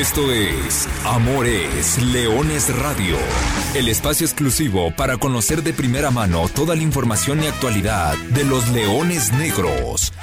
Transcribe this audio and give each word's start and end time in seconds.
Esto 0.00 0.32
es 0.32 0.88
Amores 1.04 2.02
Leones 2.02 2.74
Radio, 2.74 3.18
el 3.74 3.86
espacio 3.86 4.26
exclusivo 4.26 4.90
para 4.96 5.18
conocer 5.18 5.62
de 5.62 5.74
primera 5.74 6.10
mano 6.10 6.48
toda 6.48 6.74
la 6.74 6.80
información 6.80 7.42
y 7.42 7.48
actualidad 7.48 8.16
de 8.30 8.44
los 8.44 8.66
leones 8.70 9.30
negros. 9.34 10.14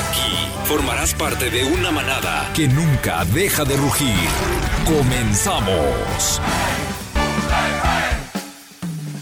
Aquí 0.00 0.48
formarás 0.64 1.14
parte 1.14 1.50
de 1.50 1.62
una 1.62 1.92
manada 1.92 2.50
que 2.52 2.66
nunca 2.66 3.24
deja 3.26 3.64
de 3.64 3.76
rugir. 3.76 4.28
Comenzamos. 4.84 6.40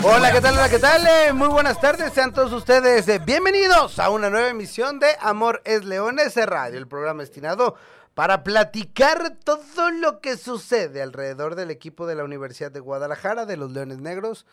Hola, 0.02 0.32
¿qué 0.32 0.40
tal? 0.40 0.54
Hola, 0.54 0.70
¿qué 0.70 0.78
tal? 0.78 1.06
Eh, 1.06 1.34
muy 1.34 1.48
buenas 1.48 1.78
tardes, 1.78 2.14
sean 2.14 2.32
todos 2.32 2.54
ustedes 2.54 3.06
eh, 3.06 3.18
bienvenidos 3.18 3.98
a 3.98 4.08
una 4.08 4.30
nueva 4.30 4.48
emisión 4.48 4.98
de 4.98 5.08
Amor 5.20 5.60
es 5.66 5.84
Leones 5.84 6.34
Radio, 6.36 6.78
el 6.78 6.88
programa 6.88 7.20
destinado 7.20 7.76
para 8.20 8.44
platicar 8.44 9.38
todo 9.44 9.90
lo 9.90 10.20
que 10.20 10.36
sucede 10.36 11.00
alrededor 11.00 11.54
del 11.54 11.70
equipo 11.70 12.06
de 12.06 12.14
la 12.14 12.22
Universidad 12.22 12.70
de 12.70 12.78
Guadalajara, 12.78 13.46
de 13.46 13.56
los 13.56 13.70
Leones 13.70 13.96
Negros, 13.96 14.44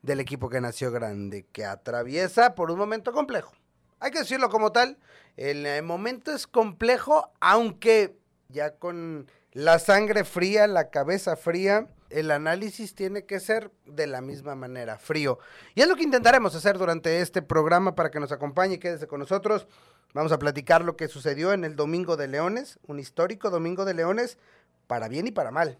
del 0.00 0.20
equipo 0.20 0.48
que 0.48 0.60
nació 0.60 0.92
grande, 0.92 1.44
que 1.50 1.64
atraviesa 1.64 2.54
por 2.54 2.70
un 2.70 2.78
momento 2.78 3.10
complejo. 3.10 3.52
Hay 3.98 4.12
que 4.12 4.20
decirlo 4.20 4.48
como 4.48 4.70
tal, 4.70 4.96
el 5.36 5.66
eh, 5.66 5.82
momento 5.82 6.30
es 6.30 6.46
complejo, 6.46 7.32
aunque 7.40 8.16
ya 8.48 8.76
con 8.76 9.28
la 9.50 9.80
sangre 9.80 10.22
fría, 10.22 10.68
la 10.68 10.90
cabeza 10.90 11.34
fría, 11.34 11.88
el 12.10 12.30
análisis 12.30 12.94
tiene 12.94 13.24
que 13.24 13.40
ser 13.40 13.70
de 13.84 14.06
la 14.06 14.20
misma 14.20 14.54
manera, 14.54 14.98
frío. 14.98 15.38
Y 15.74 15.82
es 15.82 15.88
lo 15.88 15.96
que 15.96 16.02
intentaremos 16.02 16.54
hacer 16.54 16.78
durante 16.78 17.20
este 17.20 17.42
programa 17.42 17.94
para 17.94 18.10
que 18.10 18.20
nos 18.20 18.32
acompañe 18.32 18.74
y 18.74 18.78
quédese 18.78 19.06
con 19.06 19.20
nosotros. 19.20 19.66
Vamos 20.14 20.32
a 20.32 20.38
platicar 20.38 20.84
lo 20.84 20.96
que 20.96 21.08
sucedió 21.08 21.52
en 21.52 21.64
el 21.64 21.76
Domingo 21.76 22.16
de 22.16 22.28
Leones, 22.28 22.78
un 22.86 22.98
histórico 22.98 23.50
Domingo 23.50 23.84
de 23.84 23.94
Leones, 23.94 24.38
para 24.86 25.08
bien 25.08 25.26
y 25.26 25.32
para 25.32 25.50
mal. 25.50 25.78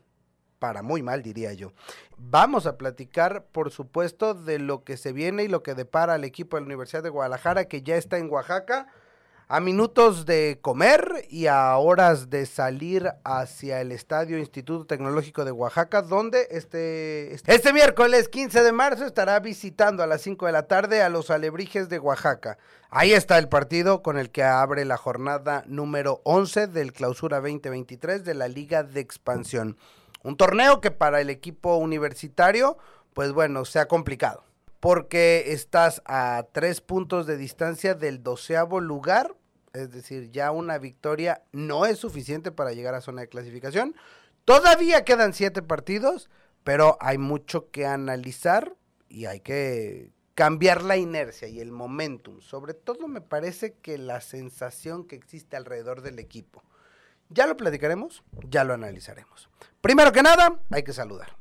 Para 0.58 0.82
muy 0.82 1.02
mal, 1.02 1.22
diría 1.22 1.52
yo. 1.52 1.72
Vamos 2.16 2.66
a 2.66 2.78
platicar, 2.78 3.44
por 3.52 3.70
supuesto, 3.70 4.34
de 4.34 4.58
lo 4.58 4.84
que 4.84 4.96
se 4.96 5.12
viene 5.12 5.44
y 5.44 5.48
lo 5.48 5.62
que 5.62 5.74
depara 5.74 6.14
al 6.14 6.24
equipo 6.24 6.56
de 6.56 6.62
la 6.62 6.66
Universidad 6.66 7.02
de 7.02 7.10
Guadalajara, 7.10 7.66
que 7.66 7.82
ya 7.82 7.96
está 7.96 8.18
en 8.18 8.30
Oaxaca 8.30 8.88
a 9.48 9.60
minutos 9.60 10.26
de 10.26 10.58
comer 10.60 11.24
y 11.30 11.46
a 11.46 11.76
horas 11.76 12.30
de 12.30 12.46
salir 12.46 13.12
hacia 13.22 13.80
el 13.80 13.92
Estadio 13.92 14.38
Instituto 14.38 14.86
Tecnológico 14.86 15.44
de 15.44 15.52
Oaxaca, 15.52 16.02
donde 16.02 16.48
este, 16.50 17.32
este 17.32 17.72
miércoles 17.72 18.28
15 18.28 18.64
de 18.64 18.72
marzo 18.72 19.04
estará 19.06 19.38
visitando 19.38 20.02
a 20.02 20.08
las 20.08 20.22
5 20.22 20.46
de 20.46 20.52
la 20.52 20.66
tarde 20.66 21.00
a 21.02 21.08
los 21.08 21.30
Alebrijes 21.30 21.88
de 21.88 22.00
Oaxaca. 22.00 22.58
Ahí 22.90 23.12
está 23.12 23.38
el 23.38 23.48
partido 23.48 24.02
con 24.02 24.18
el 24.18 24.30
que 24.30 24.42
abre 24.42 24.84
la 24.84 24.96
jornada 24.96 25.62
número 25.66 26.20
11 26.24 26.66
del 26.66 26.92
Clausura 26.92 27.40
2023 27.40 28.24
de 28.24 28.34
la 28.34 28.48
Liga 28.48 28.82
de 28.82 29.00
Expansión. 29.00 29.76
Un 30.24 30.36
torneo 30.36 30.80
que 30.80 30.90
para 30.90 31.20
el 31.20 31.30
equipo 31.30 31.76
universitario, 31.76 32.78
pues 33.14 33.32
bueno, 33.32 33.64
se 33.64 33.78
ha 33.78 33.86
complicado 33.86 34.46
porque 34.80 35.52
estás 35.52 36.02
a 36.04 36.46
tres 36.52 36.80
puntos 36.80 37.26
de 37.26 37.36
distancia 37.36 37.94
del 37.94 38.22
doceavo 38.22 38.80
lugar, 38.80 39.34
es 39.72 39.90
decir, 39.92 40.30
ya 40.30 40.50
una 40.50 40.78
victoria 40.78 41.42
no 41.52 41.86
es 41.86 41.98
suficiente 41.98 42.50
para 42.50 42.72
llegar 42.72 42.94
a 42.94 43.00
zona 43.00 43.22
de 43.22 43.28
clasificación. 43.28 43.94
Todavía 44.44 45.04
quedan 45.04 45.34
siete 45.34 45.62
partidos, 45.62 46.30
pero 46.64 46.96
hay 47.00 47.18
mucho 47.18 47.70
que 47.70 47.86
analizar 47.86 48.74
y 49.08 49.26
hay 49.26 49.40
que 49.40 50.12
cambiar 50.34 50.82
la 50.82 50.96
inercia 50.96 51.48
y 51.48 51.60
el 51.60 51.72
momentum. 51.72 52.40
Sobre 52.40 52.74
todo 52.74 53.08
me 53.08 53.20
parece 53.20 53.74
que 53.74 53.98
la 53.98 54.20
sensación 54.20 55.06
que 55.06 55.16
existe 55.16 55.56
alrededor 55.56 56.02
del 56.02 56.18
equipo. 56.18 56.62
Ya 57.28 57.46
lo 57.46 57.56
platicaremos, 57.56 58.22
ya 58.48 58.62
lo 58.62 58.74
analizaremos. 58.74 59.48
Primero 59.80 60.12
que 60.12 60.22
nada, 60.22 60.60
hay 60.70 60.84
que 60.84 60.92
saludar. 60.92 61.36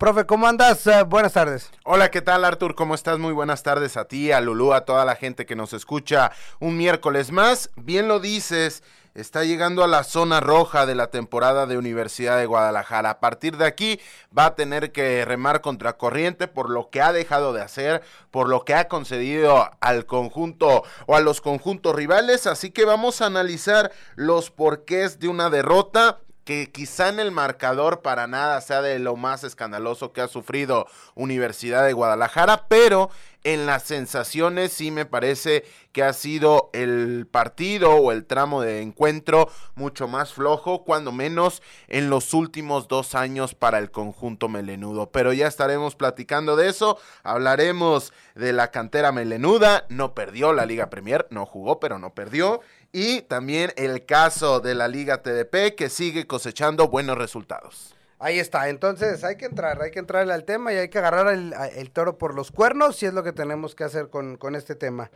Profe, 0.00 0.24
¿cómo 0.24 0.46
andas? 0.46 0.86
Eh, 0.86 1.02
buenas 1.02 1.34
tardes. 1.34 1.70
Hola, 1.84 2.10
¿qué 2.10 2.22
tal, 2.22 2.46
Artur? 2.46 2.74
¿Cómo 2.74 2.94
estás? 2.94 3.18
Muy 3.18 3.34
buenas 3.34 3.62
tardes 3.62 3.98
a 3.98 4.06
ti, 4.06 4.32
a 4.32 4.40
Lulú, 4.40 4.72
a 4.72 4.86
toda 4.86 5.04
la 5.04 5.14
gente 5.14 5.44
que 5.44 5.54
nos 5.54 5.74
escucha 5.74 6.32
un 6.58 6.78
miércoles 6.78 7.32
más. 7.32 7.68
Bien 7.76 8.08
lo 8.08 8.18
dices, 8.18 8.82
está 9.14 9.44
llegando 9.44 9.84
a 9.84 9.88
la 9.88 10.02
zona 10.02 10.40
roja 10.40 10.86
de 10.86 10.94
la 10.94 11.08
temporada 11.08 11.66
de 11.66 11.76
Universidad 11.76 12.38
de 12.38 12.46
Guadalajara. 12.46 13.10
A 13.10 13.20
partir 13.20 13.58
de 13.58 13.66
aquí 13.66 14.00
va 14.36 14.46
a 14.46 14.54
tener 14.54 14.90
que 14.90 15.26
remar 15.26 15.60
contra 15.60 15.98
corriente 15.98 16.48
por 16.48 16.70
lo 16.70 16.88
que 16.88 17.02
ha 17.02 17.12
dejado 17.12 17.52
de 17.52 17.60
hacer, 17.60 18.00
por 18.30 18.48
lo 18.48 18.64
que 18.64 18.72
ha 18.72 18.88
concedido 18.88 19.68
al 19.80 20.06
conjunto 20.06 20.82
o 21.08 21.14
a 21.14 21.20
los 21.20 21.42
conjuntos 21.42 21.94
rivales. 21.94 22.46
Así 22.46 22.70
que 22.70 22.86
vamos 22.86 23.20
a 23.20 23.26
analizar 23.26 23.92
los 24.14 24.50
porqués 24.50 25.20
de 25.20 25.28
una 25.28 25.50
derrota 25.50 26.20
que 26.44 26.70
quizá 26.70 27.08
en 27.08 27.20
el 27.20 27.30
marcador 27.30 28.02
para 28.02 28.26
nada 28.26 28.60
sea 28.60 28.82
de 28.82 28.98
lo 28.98 29.16
más 29.16 29.44
escandaloso 29.44 30.12
que 30.12 30.20
ha 30.20 30.28
sufrido 30.28 30.86
Universidad 31.14 31.84
de 31.84 31.92
Guadalajara, 31.92 32.66
pero 32.68 33.10
en 33.42 33.64
las 33.64 33.84
sensaciones 33.84 34.72
sí 34.72 34.90
me 34.90 35.06
parece 35.06 35.64
que 35.92 36.02
ha 36.02 36.12
sido 36.12 36.70
el 36.74 37.26
partido 37.30 37.94
o 37.94 38.12
el 38.12 38.26
tramo 38.26 38.60
de 38.60 38.82
encuentro 38.82 39.48
mucho 39.74 40.08
más 40.08 40.34
flojo, 40.34 40.84
cuando 40.84 41.10
menos 41.10 41.62
en 41.88 42.10
los 42.10 42.34
últimos 42.34 42.86
dos 42.86 43.14
años 43.14 43.54
para 43.54 43.78
el 43.78 43.90
conjunto 43.90 44.48
melenudo. 44.48 45.10
Pero 45.10 45.32
ya 45.32 45.46
estaremos 45.46 45.96
platicando 45.96 46.54
de 46.56 46.68
eso, 46.68 46.98
hablaremos 47.22 48.12
de 48.34 48.52
la 48.52 48.70
cantera 48.70 49.10
melenuda, 49.10 49.86
no 49.88 50.14
perdió 50.14 50.52
la 50.52 50.66
Liga 50.66 50.90
Premier, 50.90 51.26
no 51.30 51.46
jugó, 51.46 51.80
pero 51.80 51.98
no 51.98 52.14
perdió. 52.14 52.60
Y 52.92 53.22
también 53.22 53.72
el 53.76 54.04
caso 54.04 54.58
de 54.58 54.74
la 54.74 54.88
Liga 54.88 55.22
TDP 55.22 55.76
que 55.76 55.88
sigue 55.88 56.26
cosechando 56.26 56.88
buenos 56.88 57.16
resultados. 57.16 57.94
Ahí 58.18 58.38
está, 58.38 58.68
entonces 58.68 59.22
hay 59.24 59.36
que 59.36 59.46
entrar, 59.46 59.80
hay 59.80 59.92
que 59.92 60.00
entrarle 60.00 60.34
al 60.34 60.44
tema 60.44 60.72
y 60.72 60.76
hay 60.76 60.88
que 60.88 60.98
agarrar 60.98 61.32
el, 61.32 61.90
toro 61.90 62.18
por 62.18 62.34
los 62.34 62.50
cuernos 62.50 63.02
y 63.02 63.06
es 63.06 63.14
lo 63.14 63.22
que 63.22 63.32
tenemos 63.32 63.74
que 63.74 63.84
hacer 63.84 64.10
con, 64.10 64.36
con 64.36 64.56
este 64.56 64.74
tema. 64.74 65.10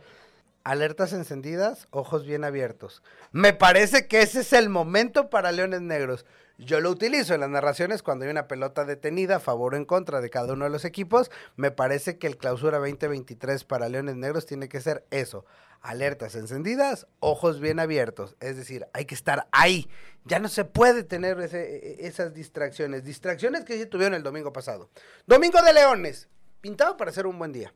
Alertas 0.63 1.13
encendidas, 1.13 1.87
ojos 1.91 2.25
bien 2.25 2.43
abiertos. 2.43 3.03
Me 3.31 3.53
parece 3.53 4.07
que 4.07 4.21
ese 4.21 4.39
es 4.39 4.53
el 4.53 4.69
momento 4.69 5.29
para 5.29 5.51
Leones 5.51 5.81
Negros. 5.81 6.25
Yo 6.57 6.79
lo 6.79 6.89
utilizo 6.89 7.35
en 7.35 7.41
las 7.41 7.49
narraciones 7.49 8.01
cuando 8.01 8.25
hay 8.25 8.31
una 8.31 8.47
pelota 8.47 8.85
detenida 8.85 9.35
a 9.35 9.39
favor 9.41 9.73
o 9.73 9.77
en 9.77 9.85
contra 9.85 10.21
de 10.21 10.29
cada 10.29 10.53
uno 10.53 10.63
de 10.63 10.71
los 10.71 10.85
equipos. 10.85 11.29
Me 11.57 11.69
parece 11.69 12.17
que 12.17 12.25
el 12.25 12.37
clausura 12.37 12.79
2023 12.79 13.65
para 13.65 13.89
Leones 13.89 14.15
Negros 14.15 14.45
tiene 14.45 14.69
que 14.69 14.79
ser 14.81 15.05
eso 15.11 15.45
alertas 15.81 16.35
encendidas, 16.35 17.07
ojos 17.19 17.59
bien 17.59 17.79
abiertos. 17.79 18.35
Es 18.39 18.57
decir, 18.57 18.87
hay 18.93 19.05
que 19.05 19.15
estar 19.15 19.47
ahí. 19.51 19.89
Ya 20.25 20.39
no 20.39 20.47
se 20.47 20.65
puede 20.65 21.03
tener 21.03 21.39
e, 21.39 21.45
e, 21.45 22.07
esas 22.07 22.33
distracciones. 22.33 23.03
Distracciones 23.03 23.63
que 23.63 23.77
sí 23.77 23.85
tuvieron 23.85 24.15
el 24.15 24.23
domingo 24.23 24.51
pasado. 24.51 24.89
Domingo 25.25 25.61
de 25.61 25.73
Leones. 25.73 26.27
Pintado 26.61 26.97
para 26.97 27.11
ser 27.11 27.27
un 27.27 27.37
buen 27.37 27.51
día. 27.51 27.73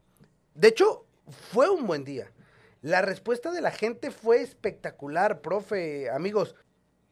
De 0.55 0.69
hecho, 0.69 1.05
fue 1.51 1.69
un 1.69 1.85
buen 1.85 2.03
día. 2.03 2.31
La 2.81 3.01
respuesta 3.01 3.51
de 3.51 3.61
la 3.61 3.71
gente 3.71 4.09
fue 4.09 4.41
espectacular, 4.41 5.41
profe, 5.41 6.09
amigos. 6.09 6.55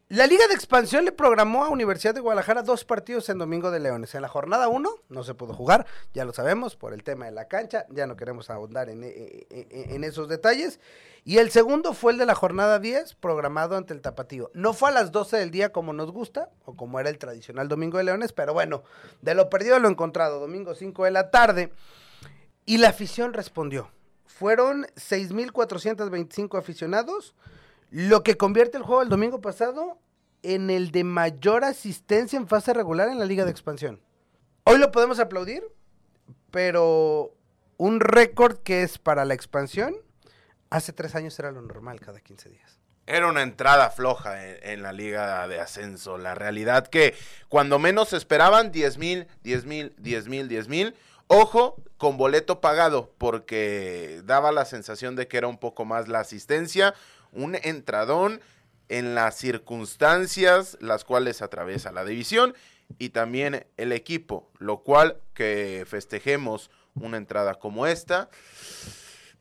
La 0.09 0.25
Liga 0.25 0.47
de 0.47 0.53
Expansión 0.53 1.03
le 1.03 1.11
programó 1.11 1.65
a 1.65 1.69
Universidad 1.69 2.15
de 2.15 2.21
Guadalajara 2.21 2.63
dos 2.63 2.85
partidos 2.85 3.27
en 3.27 3.39
Domingo 3.39 3.71
de 3.71 3.81
Leones. 3.81 4.15
En 4.15 4.21
la 4.21 4.29
jornada 4.29 4.69
uno 4.69 4.89
no 5.09 5.25
se 5.25 5.33
pudo 5.33 5.53
jugar, 5.53 5.85
ya 6.13 6.23
lo 6.23 6.31
sabemos, 6.31 6.77
por 6.77 6.93
el 6.93 7.03
tema 7.03 7.25
de 7.25 7.33
la 7.33 7.49
cancha, 7.49 7.85
ya 7.89 8.07
no 8.07 8.15
queremos 8.15 8.49
ahondar 8.49 8.89
en, 8.89 9.03
en, 9.03 10.03
esos 10.05 10.29
detalles. 10.29 10.79
Y 11.25 11.39
el 11.39 11.51
segundo 11.51 11.91
fue 11.91 12.13
el 12.13 12.17
de 12.17 12.25
la 12.25 12.35
jornada 12.35 12.79
10, 12.79 13.15
programado 13.15 13.75
ante 13.75 13.93
el 13.93 13.99
Tapatío. 13.99 14.49
No 14.53 14.71
fue 14.71 14.91
a 14.91 14.93
las 14.93 15.11
12 15.11 15.35
del 15.35 15.51
día 15.51 15.73
como 15.73 15.91
nos 15.91 16.09
gusta, 16.13 16.51
o 16.63 16.77
como 16.77 17.01
era 17.01 17.09
el 17.09 17.17
tradicional 17.17 17.67
Domingo 17.67 17.97
de 17.97 18.05
Leones, 18.05 18.31
pero 18.31 18.53
bueno, 18.53 18.83
de 19.21 19.35
lo 19.35 19.49
perdido 19.49 19.77
lo 19.77 19.89
encontrado, 19.89 20.39
domingo 20.39 20.73
5 20.73 21.03
de 21.03 21.11
la 21.11 21.31
tarde. 21.31 21.73
Y 22.65 22.77
la 22.77 22.87
afición 22.87 23.33
respondió. 23.33 23.91
Fueron 24.25 24.85
6.425 24.95 26.57
aficionados 26.57 27.35
lo 27.89 28.23
que 28.23 28.37
convierte 28.37 28.77
el 28.77 28.83
juego 28.83 29.01
del 29.01 29.09
domingo 29.09 29.41
pasado 29.41 29.99
en 30.43 30.69
el 30.69 30.91
de 30.91 31.03
mayor 31.03 31.63
asistencia 31.63 32.37
en 32.37 32.47
fase 32.47 32.73
regular 32.73 33.09
en 33.09 33.19
la 33.19 33.25
Liga 33.25 33.45
de 33.45 33.51
Expansión. 33.51 34.01
Hoy 34.63 34.77
lo 34.77 34.91
podemos 34.91 35.19
aplaudir, 35.19 35.63
pero 36.51 37.33
un 37.77 37.99
récord 37.99 38.57
que 38.57 38.83
es 38.83 38.97
para 38.97 39.25
la 39.25 39.33
expansión, 39.33 39.95
hace 40.69 40.93
tres 40.93 41.15
años 41.15 41.37
era 41.39 41.51
lo 41.51 41.61
normal 41.61 41.99
cada 41.99 42.19
15 42.19 42.49
días. 42.49 42.79
Era 43.05 43.27
una 43.29 43.41
entrada 43.41 43.89
floja 43.89 44.45
en, 44.45 44.83
la 44.83 44.91
liga 44.91 45.47
de 45.47 45.61
ascenso. 45.61 46.17
La 46.17 46.35
realidad 46.35 46.87
que 46.87 47.15
cuando 47.47 47.79
menos 47.79 48.11
esperaban 48.11 48.73
10 48.73 48.97
mil, 48.97 49.27
10 49.43 49.65
mil, 49.65 49.95
10 49.97 50.27
mil, 50.27 50.47
10 50.49 50.67
mil. 50.67 50.95
Ojo, 51.27 51.81
con 51.97 52.17
boleto 52.17 52.59
pagado, 52.59 53.13
porque 53.17 54.21
daba 54.25 54.51
la 54.51 54.65
sensación 54.65 55.15
de 55.15 55.27
que 55.27 55.37
era 55.37 55.47
un 55.47 55.57
poco 55.57 55.85
más 55.85 56.09
la 56.09 56.19
asistencia 56.19 56.93
un 57.31 57.55
entradón 57.55 58.41
en 58.89 59.15
las 59.15 59.35
circunstancias 59.35 60.77
las 60.79 61.03
cuales 61.03 61.41
atraviesa 61.41 61.91
la 61.91 62.05
división 62.05 62.53
y 62.97 63.09
también 63.09 63.65
el 63.75 63.91
equipo, 63.91 64.49
lo 64.59 64.79
cual 64.79 65.19
que 65.33 65.85
festejemos 65.87 66.71
una 66.95 67.17
entrada 67.17 67.55
como 67.55 67.85
esta 67.85 68.29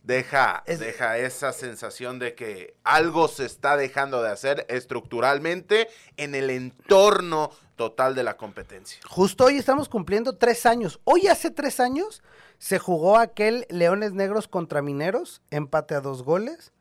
deja, 0.06 0.62
deja 0.66 1.18
esa 1.18 1.52
sensación 1.52 2.18
de 2.18 2.34
que 2.34 2.74
algo 2.84 3.28
se 3.28 3.44
está 3.44 3.76
dejando 3.76 4.22
de 4.22 4.30
hacer 4.30 4.64
estructuralmente 4.68 5.88
en 6.16 6.34
el 6.34 6.50
entorno 6.50 7.50
total 7.74 8.14
de 8.14 8.22
la 8.22 8.36
competencia. 8.36 8.98
Justo 9.06 9.44
hoy 9.44 9.58
estamos 9.58 9.88
cumpliendo 9.88 10.36
tres 10.36 10.64
años. 10.64 11.00
Hoy 11.04 11.26
hace 11.26 11.50
tres 11.50 11.80
años 11.80 12.22
se 12.58 12.78
jugó 12.78 13.18
aquel 13.18 13.66
Leones 13.68 14.12
Negros 14.12 14.48
contra 14.48 14.80
Mineros, 14.80 15.42
empate 15.50 15.94
a 15.94 16.00
dos 16.00 16.22
goles. 16.22 16.72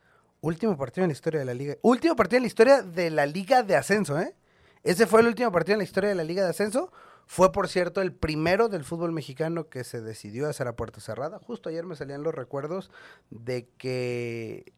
Último 0.46 0.78
partido 0.78 1.06
en 1.06 1.10
la 1.10 1.14
historia 1.14 1.40
de 1.40 1.46
la 1.46 1.56
liga. 1.56 1.76
Último 1.82 2.16
partido 2.16 2.38
en 2.38 2.44
la 2.44 2.48
historia 2.48 2.84
de 2.84 3.10
la 3.10 3.26
liga 3.26 3.64
de 3.64 3.76
ascenso, 3.76 4.20
¿eh? 4.20 4.36
Ese 4.84 5.08
fue 5.08 5.22
el 5.22 5.28
último 5.28 5.52
partido 5.52 5.74
en 5.74 5.80
la 5.80 5.86
historia 5.86 6.10
de 6.10 6.16
la 6.16 6.24
liga 6.24 6.44
de 6.44 6.52
ascenso. 6.52 6.92
Fue, 7.26 7.52
por 7.52 7.68
cierto, 7.68 8.00
el 8.00 8.14
primero 8.14 8.70
del 8.70 8.84
fútbol 8.84 9.12
mexicano 9.12 9.70
que 9.70 9.84
se 9.84 10.02
decidió 10.02 10.48
hacer 10.48 10.68
a 10.68 10.76
puerta 10.76 11.02
cerrada. 11.02 11.40
Justo 11.40 11.70
ayer 11.70 11.84
me 11.84 11.96
salían 11.96 12.22
los 12.22 12.36
recuerdos 12.36 12.92
de 13.32 13.68
que 13.80 14.72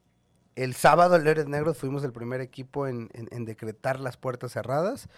el 0.56 0.74
sábado, 0.74 1.20
Leones 1.20 1.48
Negros, 1.48 1.78
fuimos 1.78 2.02
el 2.06 2.14
primer 2.14 2.40
equipo 2.40 2.88
en, 2.88 3.10
decretar 3.44 4.00
las 4.00 4.16
puertas 4.16 4.54
cerradas. 4.54 5.10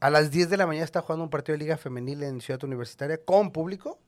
A 0.00 0.08
las 0.08 0.30
10 0.30 0.48
de 0.48 0.56
la 0.56 0.66
mañana 0.66 0.86
está 0.86 1.02
jugando 1.02 1.24
un 1.24 1.30
partido 1.30 1.58
de 1.58 1.62
Liga 1.62 1.76
Femenil 1.76 2.22
en 2.22 2.40
Ciudad 2.40 2.64
Universitaria 2.64 3.18
con 3.22 3.52
público. 3.52 3.98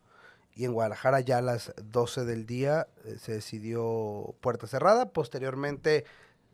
Y 0.57 0.65
en 0.65 0.73
Guadalajara 0.73 1.21
ya 1.21 1.39
a 1.39 1.43
las 1.43 1.75
12 1.77 2.25
del 2.25 2.47
día 2.47 2.89
eh, 3.05 3.19
se 3.21 3.33
decidió 3.33 4.35
puerta 4.41 4.67
cerrada. 4.67 5.11
Posteriormente, 5.11 6.07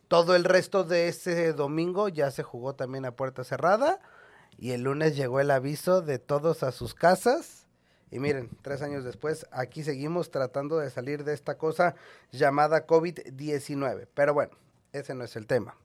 todo 0.09 0.35
el 0.35 0.43
resto 0.43 0.83
de 0.83 1.07
ese 1.07 1.53
domingo 1.53 2.09
ya 2.09 2.33
se 2.33 2.43
jugó 2.43 2.75
también 2.75 3.05
a 3.05 3.15
puerta 3.15 3.45
cerrada. 3.45 4.01
Y 4.59 4.73
el 4.73 4.83
lunes 4.83 5.15
llegó 5.15 5.39
el 5.39 5.53
aviso 5.53 6.03
de 6.03 6.19
todos 6.19 6.65
a 6.65 6.73
sus 6.73 6.95
casas. 6.95 7.69
Y 8.11 8.19
miren, 8.19 8.51
tres 8.61 8.83
años 8.83 9.05
después, 9.05 9.47
aquí 9.53 9.85
seguimos 9.85 10.33
tratando 10.33 10.79
de 10.79 10.91
salir 10.91 11.23
de 11.23 11.33
esta 11.33 11.57
cosa 11.57 11.95
llamada 12.33 12.89
COVID-19. 12.89 14.09
Pero 14.13 14.35
bueno, 14.35 14.51
ese 14.93 15.15
no 15.15 15.23
es 15.23 15.37
el 15.37 15.47
tema. 15.47 15.77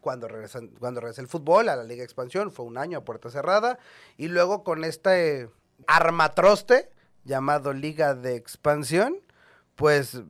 Cuando 0.00 0.26
cuando 0.80 1.00
regresa 1.00 1.20
el 1.22 1.28
fútbol 1.28 1.68
a 1.68 1.76
la 1.76 1.84
Liga 1.84 2.02
Expansión, 2.02 2.50
fue 2.50 2.66
un 2.66 2.78
año 2.78 2.98
a 2.98 3.04
puerta 3.04 3.30
cerrada. 3.30 3.78
Y 4.16 4.26
luego 4.26 4.64
con 4.64 4.84
este 4.84 5.48
armatroste 5.86 6.90
llamado 7.24 7.72
Liga 7.72 8.14
de 8.14 8.36
Expansión, 8.36 9.16
pues 9.74 10.22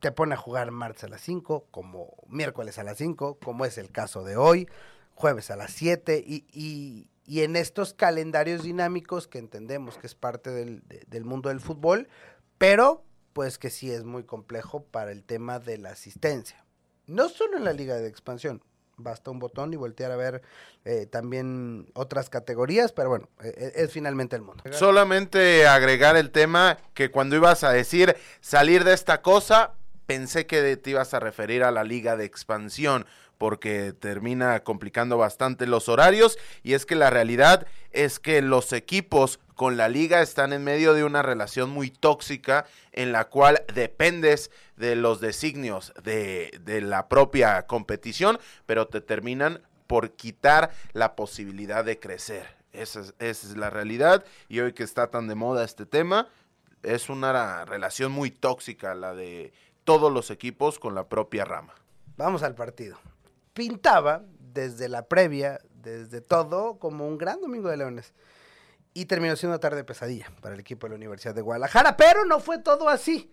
te 0.00 0.12
pone 0.12 0.34
a 0.34 0.38
jugar 0.38 0.70
martes 0.70 1.04
a 1.04 1.08
las 1.08 1.20
5, 1.20 1.66
como 1.70 2.14
miércoles 2.28 2.78
a 2.78 2.84
las 2.84 2.98
5, 2.98 3.38
como 3.38 3.64
es 3.64 3.78
el 3.78 3.90
caso 3.90 4.24
de 4.24 4.36
hoy, 4.36 4.68
jueves 5.14 5.50
a 5.50 5.56
las 5.56 5.72
7, 5.72 6.24
y, 6.26 7.06
y 7.30 7.42
en 7.42 7.54
estos 7.54 7.94
calendarios 7.94 8.64
dinámicos 8.64 9.28
que 9.28 9.38
entendemos 9.38 9.96
que 9.98 10.08
es 10.08 10.16
parte 10.16 10.50
del, 10.50 10.82
del, 11.06 11.24
mundo 11.24 11.48
del 11.48 11.60
fútbol, 11.60 12.08
pero 12.58 13.04
pues 13.32 13.56
que 13.56 13.70
sí 13.70 13.88
es 13.92 14.02
muy 14.02 14.24
complejo 14.24 14.82
para 14.82 15.12
el 15.12 15.22
tema 15.22 15.60
de 15.60 15.78
la 15.78 15.90
asistencia. 15.90 16.64
No 17.06 17.28
solo 17.28 17.56
en 17.56 17.62
la 17.62 17.72
liga 17.72 17.94
de 17.94 18.08
expansión, 18.08 18.64
basta 19.02 19.30
un 19.30 19.38
botón 19.38 19.72
y 19.72 19.76
voltear 19.76 20.12
a 20.12 20.16
ver 20.16 20.42
eh, 20.84 21.06
también 21.06 21.90
otras 21.94 22.30
categorías, 22.30 22.92
pero 22.92 23.08
bueno, 23.10 23.28
e, 23.42 23.48
e, 23.48 23.82
es, 23.84 23.92
finalmente 23.92 24.36
el 24.36 24.42
mundo. 24.42 24.62
Solamente 24.72 25.66
agregar 25.66 26.16
el 26.16 26.30
tema 26.30 26.78
que 26.94 27.10
cuando 27.10 27.36
ibas 27.36 27.64
a 27.64 27.72
decir 27.72 28.16
salir 28.40 28.84
de 28.84 28.94
esta 28.94 29.22
cosa, 29.22 29.74
pensé 30.06 30.46
que 30.46 30.76
te 30.76 30.90
ibas 30.90 31.14
a 31.14 31.20
referir 31.20 31.62
a 31.62 31.70
la 31.70 31.84
liga 31.84 32.16
de 32.16 32.24
expansión 32.24 33.06
porque 33.40 33.94
termina 33.98 34.60
complicando 34.60 35.16
bastante 35.16 35.66
los 35.66 35.88
horarios 35.88 36.38
y 36.62 36.74
es 36.74 36.84
que 36.84 36.94
la 36.94 37.08
realidad 37.08 37.66
es 37.90 38.18
que 38.18 38.42
los 38.42 38.74
equipos 38.74 39.40
con 39.60 39.76
la 39.76 39.90
liga 39.90 40.22
están 40.22 40.54
en 40.54 40.64
medio 40.64 40.94
de 40.94 41.04
una 41.04 41.20
relación 41.20 41.68
muy 41.68 41.90
tóxica 41.90 42.64
en 42.92 43.12
la 43.12 43.26
cual 43.26 43.62
dependes 43.74 44.50
de 44.76 44.96
los 44.96 45.20
designios 45.20 45.92
de, 46.02 46.80
la 46.82 47.10
propia 47.10 47.66
competición, 47.66 48.38
pero 48.64 48.88
te 48.88 49.02
terminan 49.02 49.60
por 49.86 50.12
quitar 50.12 50.70
la 50.94 51.14
posibilidad 51.14 51.84
de 51.84 52.00
crecer. 52.00 52.46
Esa 52.72 53.00
es, 53.00 53.14
esa 53.18 53.48
es, 53.48 53.56
la 53.58 53.68
realidad 53.68 54.24
y 54.48 54.60
hoy 54.60 54.72
que 54.72 54.82
está 54.82 55.10
tan 55.10 55.28
de 55.28 55.34
moda 55.34 55.62
este 55.62 55.84
tema, 55.84 56.28
es 56.82 57.10
una 57.10 57.66
relación 57.66 58.12
muy 58.12 58.30
tóxica 58.30 58.94
la 58.94 59.12
de 59.12 59.52
todos 59.84 60.10
los 60.10 60.30
equipos 60.30 60.78
con 60.78 60.94
la 60.94 61.06
propia 61.06 61.44
rama. 61.44 61.74
Vamos 62.16 62.42
al 62.42 62.54
partido 62.54 62.98
pintaba 63.52 64.22
desde 64.38 64.88
la 64.88 65.06
previa, 65.06 65.60
desde 65.82 66.20
todo, 66.20 66.78
como 66.78 67.06
un 67.06 67.18
gran 67.18 67.40
domingo 67.40 67.68
de 67.68 67.76
Leones. 67.76 68.14
Y 68.92 69.06
terminó 69.06 69.36
siendo 69.36 69.54
una 69.54 69.60
tarde 69.60 69.84
pesadilla 69.84 70.30
para 70.40 70.54
el 70.54 70.60
equipo 70.60 70.86
de 70.86 70.90
la 70.90 70.96
Universidad 70.96 71.34
de 71.34 71.42
Guadalajara, 71.42 71.96
pero 71.96 72.24
no 72.24 72.40
fue 72.40 72.58
todo 72.58 72.88
así. 72.88 73.30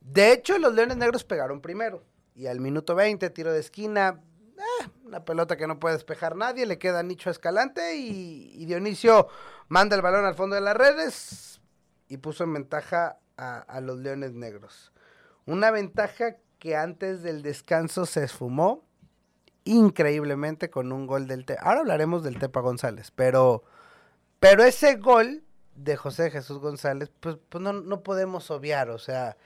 De 0.00 0.32
hecho, 0.32 0.58
los 0.58 0.74
Leones 0.74 0.96
Negros 0.96 1.24
pegaron 1.24 1.60
primero. 1.60 2.04
Y 2.34 2.46
al 2.46 2.60
minuto 2.60 2.94
20, 2.94 3.28
tiro 3.30 3.52
de 3.52 3.60
esquina, 3.60 4.20
eh, 4.56 4.88
una 5.04 5.24
pelota 5.24 5.56
que 5.56 5.66
no 5.66 5.78
puede 5.78 5.96
despejar 5.96 6.36
nadie, 6.36 6.66
le 6.66 6.78
queda 6.78 7.02
Nicho 7.02 7.30
Escalante 7.30 7.96
y, 7.96 8.64
Dionisio 8.64 9.28
manda 9.68 9.96
el 9.96 10.02
balón 10.02 10.24
al 10.24 10.34
fondo 10.34 10.54
de 10.54 10.62
las 10.62 10.76
redes 10.76 11.60
y 12.08 12.18
puso 12.18 12.44
en 12.44 12.54
ventaja 12.54 13.18
a, 13.36 13.80
los 13.80 13.98
Leones 13.98 14.32
Negros. 14.32 14.92
Una 15.46 15.70
ventaja 15.70 16.36
que 16.58 16.76
antes 16.76 17.22
del 17.22 17.42
descanso 17.42 18.06
se 18.06 18.22
esfumó 18.22 18.84
increíblemente 19.64 20.70
con 20.70 20.92
un 20.92 21.06
gol 21.06 21.26
del 21.26 21.44
Tepa. 21.44 21.62
Ahora 21.62 21.80
hablaremos 21.80 22.22
del 22.22 22.38
Tepa 22.38 22.60
González, 22.60 23.10
pero, 23.10 23.64
pero 24.42 24.64
ese 24.64 24.96
gol 24.96 25.44
de 25.76 25.96
José 25.96 26.28
Jesús 26.32 26.58
González, 26.58 27.12
pues, 27.20 27.36
pues 27.48 27.62
no, 27.62 27.72
no, 27.72 28.02
podemos 28.02 28.50
obviar, 28.50 28.90
o 28.90 28.98
sea, 28.98 29.36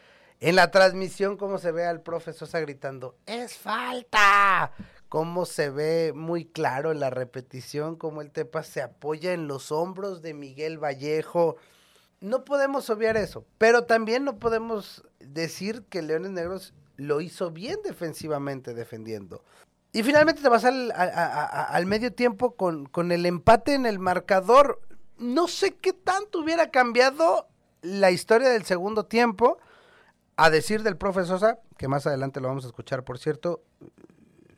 en 0.40 0.56
la 0.56 0.70
transmisión 0.70 1.36
como 1.36 1.58
se 1.58 1.70
ve 1.70 1.84
al 1.84 2.00
profe 2.00 2.32
Sosa 2.32 2.60
gritando, 2.60 3.14
es 3.26 3.58
falta, 3.58 4.72
cómo 5.10 5.44
se 5.44 5.68
ve 5.68 6.14
muy 6.14 6.46
claro 6.46 6.92
en 6.92 7.00
la 7.00 7.10
repetición, 7.10 7.96
cómo 7.96 8.22
el 8.22 8.30
Tepa 8.30 8.62
se 8.62 8.80
apoya 8.80 9.34
en 9.34 9.48
los 9.48 9.70
hombros 9.70 10.22
de 10.22 10.32
Miguel 10.32 10.82
Vallejo. 10.82 11.56
No 12.22 12.46
podemos 12.46 12.88
obviar 12.88 13.18
eso, 13.18 13.44
pero 13.58 13.84
también 13.84 14.24
no 14.24 14.38
podemos 14.38 15.04
decir 15.20 15.84
que 15.90 16.00
Leones 16.00 16.30
Negros 16.30 16.72
lo 16.96 17.20
hizo 17.20 17.50
bien 17.50 17.80
defensivamente 17.84 18.72
defendiendo. 18.72 19.44
Y 19.92 20.02
finalmente 20.02 20.42
te 20.42 20.48
vas 20.50 20.64
al, 20.66 20.92
al 20.94 21.86
medio 21.86 22.12
tiempo 22.12 22.54
con, 22.54 22.84
con 22.84 23.12
el 23.12 23.24
empate 23.24 23.72
en 23.72 23.86
el 23.86 23.98
marcador. 23.98 24.82
No 25.18 25.48
sé 25.48 25.74
qué 25.74 25.92
tanto 25.92 26.40
hubiera 26.40 26.70
cambiado 26.70 27.48
la 27.82 28.10
historia 28.10 28.48
del 28.48 28.64
segundo 28.64 29.06
tiempo. 29.06 29.58
A 30.36 30.50
decir 30.50 30.82
del 30.82 30.98
profe 30.98 31.24
Sosa, 31.24 31.60
que 31.78 31.88
más 31.88 32.06
adelante 32.06 32.40
lo 32.40 32.48
vamos 32.48 32.64
a 32.64 32.68
escuchar, 32.68 33.04
por 33.04 33.18
cierto, 33.18 33.62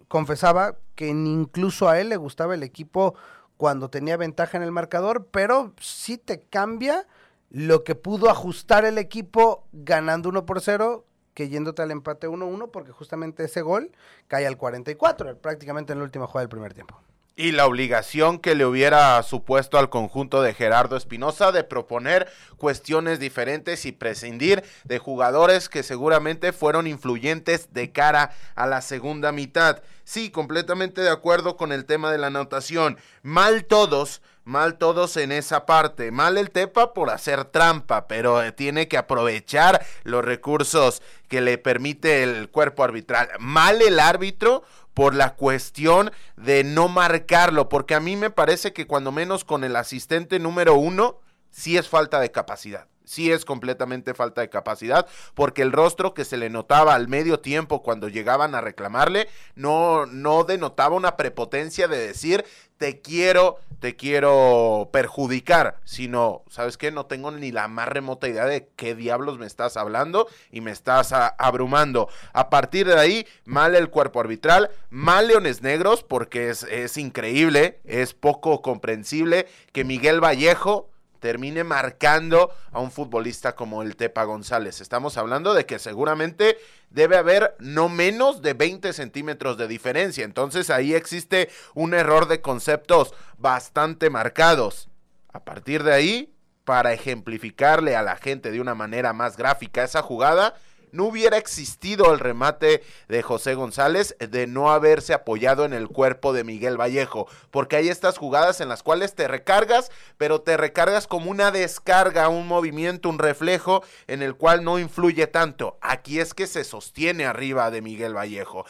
confesaba 0.08 0.76
que 0.96 1.06
incluso 1.06 1.88
a 1.88 2.00
él 2.00 2.08
le 2.08 2.16
gustaba 2.16 2.54
el 2.54 2.64
equipo 2.64 3.14
cuando 3.56 3.88
tenía 3.88 4.16
ventaja 4.16 4.56
en 4.56 4.64
el 4.64 4.72
marcador, 4.72 5.26
pero 5.30 5.74
sí 5.80 6.18
te 6.18 6.40
cambia 6.40 7.06
lo 7.50 7.84
que 7.84 7.94
pudo 7.94 8.28
ajustar 8.28 8.84
el 8.84 8.98
equipo 8.98 9.66
ganando 9.72 10.28
1 10.28 10.46
por 10.46 10.60
0 10.60 11.04
que 11.34 11.48
yéndote 11.48 11.82
al 11.82 11.92
empate 11.92 12.28
1-1 12.28 12.70
porque 12.72 12.90
justamente 12.90 13.44
ese 13.44 13.62
gol 13.62 13.92
cae 14.26 14.46
al 14.46 14.56
44, 14.56 15.38
prácticamente 15.38 15.92
en 15.92 16.00
la 16.00 16.04
última 16.04 16.26
jugada 16.26 16.42
del 16.42 16.48
primer 16.48 16.74
tiempo. 16.74 17.00
Y 17.40 17.52
la 17.52 17.66
obligación 17.66 18.40
que 18.40 18.56
le 18.56 18.66
hubiera 18.66 19.22
supuesto 19.22 19.78
al 19.78 19.90
conjunto 19.90 20.42
de 20.42 20.54
Gerardo 20.54 20.96
Espinosa 20.96 21.52
de 21.52 21.62
proponer 21.62 22.28
cuestiones 22.56 23.20
diferentes 23.20 23.86
y 23.86 23.92
prescindir 23.92 24.64
de 24.82 24.98
jugadores 24.98 25.68
que 25.68 25.84
seguramente 25.84 26.52
fueron 26.52 26.88
influyentes 26.88 27.72
de 27.72 27.92
cara 27.92 28.32
a 28.56 28.66
la 28.66 28.82
segunda 28.82 29.30
mitad. 29.30 29.82
Sí, 30.02 30.30
completamente 30.30 31.00
de 31.00 31.10
acuerdo 31.10 31.56
con 31.56 31.70
el 31.70 31.84
tema 31.84 32.10
de 32.10 32.18
la 32.18 32.26
anotación. 32.26 32.98
Mal 33.22 33.66
todos, 33.66 34.20
Mal 34.48 34.78
todos 34.78 35.18
en 35.18 35.30
esa 35.30 35.66
parte. 35.66 36.10
Mal 36.10 36.38
el 36.38 36.50
Tepa 36.50 36.94
por 36.94 37.10
hacer 37.10 37.44
trampa, 37.44 38.08
pero 38.08 38.42
eh, 38.42 38.50
tiene 38.50 38.88
que 38.88 38.96
aprovechar 38.96 39.84
los 40.04 40.24
recursos 40.24 41.02
que 41.28 41.42
le 41.42 41.58
permite 41.58 42.22
el 42.22 42.48
cuerpo 42.48 42.82
arbitral. 42.82 43.28
Mal 43.40 43.82
el 43.82 44.00
árbitro 44.00 44.62
por 44.98 45.14
la 45.14 45.36
cuestión 45.36 46.10
de 46.36 46.64
no 46.64 46.88
marcarlo, 46.88 47.68
porque 47.68 47.94
a 47.94 48.00
mí 48.00 48.16
me 48.16 48.30
parece 48.30 48.72
que 48.72 48.88
cuando 48.88 49.12
menos 49.12 49.44
con 49.44 49.62
el 49.62 49.76
asistente 49.76 50.40
número 50.40 50.74
uno, 50.74 51.20
sí 51.52 51.76
es 51.76 51.86
falta 51.88 52.18
de 52.18 52.32
capacidad 52.32 52.88
sí 53.08 53.32
es 53.32 53.44
completamente 53.44 54.14
falta 54.14 54.40
de 54.40 54.50
capacidad, 54.50 55.06
porque 55.34 55.62
el 55.62 55.72
rostro 55.72 56.14
que 56.14 56.24
se 56.24 56.36
le 56.36 56.50
notaba 56.50 56.94
al 56.94 57.08
medio 57.08 57.40
tiempo 57.40 57.82
cuando 57.82 58.08
llegaban 58.08 58.54
a 58.54 58.60
reclamarle 58.60 59.28
no, 59.54 60.06
no 60.06 60.44
denotaba 60.44 60.94
una 60.94 61.16
prepotencia 61.16 61.88
de 61.88 61.98
decir 61.98 62.44
te 62.78 63.00
quiero, 63.00 63.58
te 63.80 63.96
quiero 63.96 64.88
perjudicar, 64.92 65.80
sino, 65.84 66.44
¿sabes 66.48 66.78
qué? 66.78 66.90
No 66.90 67.06
tengo 67.06 67.30
ni 67.32 67.50
la 67.50 67.68
más 67.68 67.88
remota 67.88 68.28
idea 68.28 68.46
de 68.46 68.68
qué 68.76 68.94
diablos 68.94 69.38
me 69.38 69.46
estás 69.46 69.76
hablando 69.76 70.28
y 70.50 70.60
me 70.60 70.70
estás 70.70 71.12
abrumando. 71.12 72.08
A 72.32 72.48
partir 72.50 72.86
de 72.86 72.98
ahí, 72.98 73.26
mal 73.44 73.74
el 73.74 73.90
cuerpo 73.90 74.20
arbitral, 74.20 74.70
mal 74.90 75.26
Leones 75.26 75.62
Negros, 75.62 76.04
porque 76.04 76.50
es, 76.50 76.62
es 76.62 76.96
increíble, 76.96 77.80
es 77.84 78.14
poco 78.14 78.62
comprensible 78.62 79.48
que 79.72 79.84
Miguel 79.84 80.22
Vallejo 80.22 80.88
termine 81.18 81.64
marcando 81.64 82.50
a 82.72 82.80
un 82.80 82.90
futbolista 82.90 83.54
como 83.54 83.82
el 83.82 83.96
Tepa 83.96 84.24
González. 84.24 84.80
Estamos 84.80 85.16
hablando 85.16 85.54
de 85.54 85.66
que 85.66 85.78
seguramente 85.78 86.58
debe 86.90 87.16
haber 87.16 87.54
no 87.58 87.88
menos 87.88 88.42
de 88.42 88.54
20 88.54 88.92
centímetros 88.92 89.56
de 89.58 89.68
diferencia. 89.68 90.24
Entonces 90.24 90.70
ahí 90.70 90.94
existe 90.94 91.48
un 91.74 91.94
error 91.94 92.28
de 92.28 92.40
conceptos 92.40 93.14
bastante 93.38 94.10
marcados. 94.10 94.88
A 95.32 95.44
partir 95.44 95.82
de 95.82 95.92
ahí, 95.92 96.34
para 96.64 96.92
ejemplificarle 96.92 97.96
a 97.96 98.02
la 98.02 98.16
gente 98.16 98.50
de 98.50 98.60
una 98.60 98.74
manera 98.74 99.12
más 99.12 99.36
gráfica 99.36 99.84
esa 99.84 100.02
jugada, 100.02 100.54
no 100.92 101.04
hubiera 101.04 101.36
existido 101.36 102.12
el 102.12 102.18
remate 102.18 102.82
de 103.08 103.22
José 103.22 103.54
González 103.54 104.16
de 104.18 104.46
no 104.46 104.70
haberse 104.70 105.14
apoyado 105.14 105.64
en 105.64 105.72
el 105.72 105.88
cuerpo 105.88 106.32
de 106.32 106.44
Miguel 106.44 106.80
Vallejo, 106.80 107.28
porque 107.50 107.76
hay 107.76 107.88
estas 107.88 108.18
jugadas 108.18 108.60
en 108.60 108.68
las 108.68 108.82
cuales 108.82 109.14
te 109.14 109.28
recargas, 109.28 109.90
pero 110.16 110.40
te 110.40 110.56
recargas 110.56 111.06
como 111.06 111.30
una 111.30 111.50
descarga, 111.50 112.28
un 112.28 112.46
movimiento, 112.46 113.08
un 113.08 113.18
reflejo 113.18 113.82
en 114.06 114.22
el 114.22 114.34
cual 114.34 114.64
no 114.64 114.78
influye 114.78 115.26
tanto. 115.26 115.78
Aquí 115.80 116.20
es 116.20 116.34
que 116.34 116.46
se 116.46 116.64
sostiene 116.64 117.26
arriba 117.26 117.70
de 117.70 117.82
Miguel 117.82 118.16
Vallejo. 118.16 118.64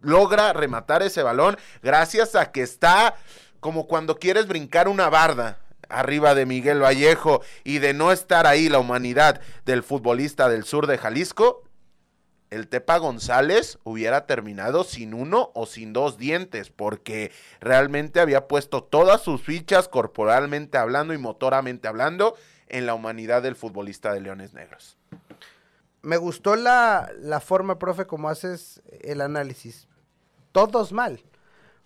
Logra 0.00 0.52
rematar 0.52 1.02
ese 1.02 1.22
balón 1.22 1.56
gracias 1.82 2.34
a 2.34 2.52
que 2.52 2.62
está 2.62 3.16
como 3.60 3.86
cuando 3.86 4.18
quieres 4.18 4.46
brincar 4.46 4.88
una 4.88 5.08
barda 5.08 5.58
arriba 5.88 6.34
de 6.34 6.46
Miguel 6.46 6.82
Vallejo 6.82 7.42
y 7.64 7.78
de 7.78 7.94
no 7.94 8.12
estar 8.12 8.46
ahí 8.46 8.68
la 8.68 8.78
humanidad 8.78 9.40
del 9.64 9.82
futbolista 9.82 10.48
del 10.48 10.64
sur 10.64 10.86
de 10.86 10.98
Jalisco, 10.98 11.62
el 12.50 12.68
Tepa 12.68 12.98
González 12.98 13.78
hubiera 13.82 14.26
terminado 14.26 14.84
sin 14.84 15.14
uno 15.14 15.50
o 15.54 15.66
sin 15.66 15.92
dos 15.92 16.16
dientes, 16.16 16.70
porque 16.70 17.32
realmente 17.60 18.20
había 18.20 18.46
puesto 18.46 18.84
todas 18.84 19.20
sus 19.20 19.42
fichas 19.42 19.88
corporalmente 19.88 20.78
hablando 20.78 21.12
y 21.12 21.18
motoramente 21.18 21.88
hablando 21.88 22.36
en 22.68 22.86
la 22.86 22.94
humanidad 22.94 23.42
del 23.42 23.56
futbolista 23.56 24.12
de 24.12 24.20
Leones 24.20 24.54
Negros. 24.54 24.96
Me 26.02 26.16
gustó 26.18 26.54
la, 26.54 27.10
la 27.18 27.40
forma, 27.40 27.78
profe, 27.78 28.06
como 28.06 28.28
haces 28.28 28.80
el 29.00 29.20
análisis. 29.20 29.88
Todos 30.52 30.92
mal. 30.92 31.20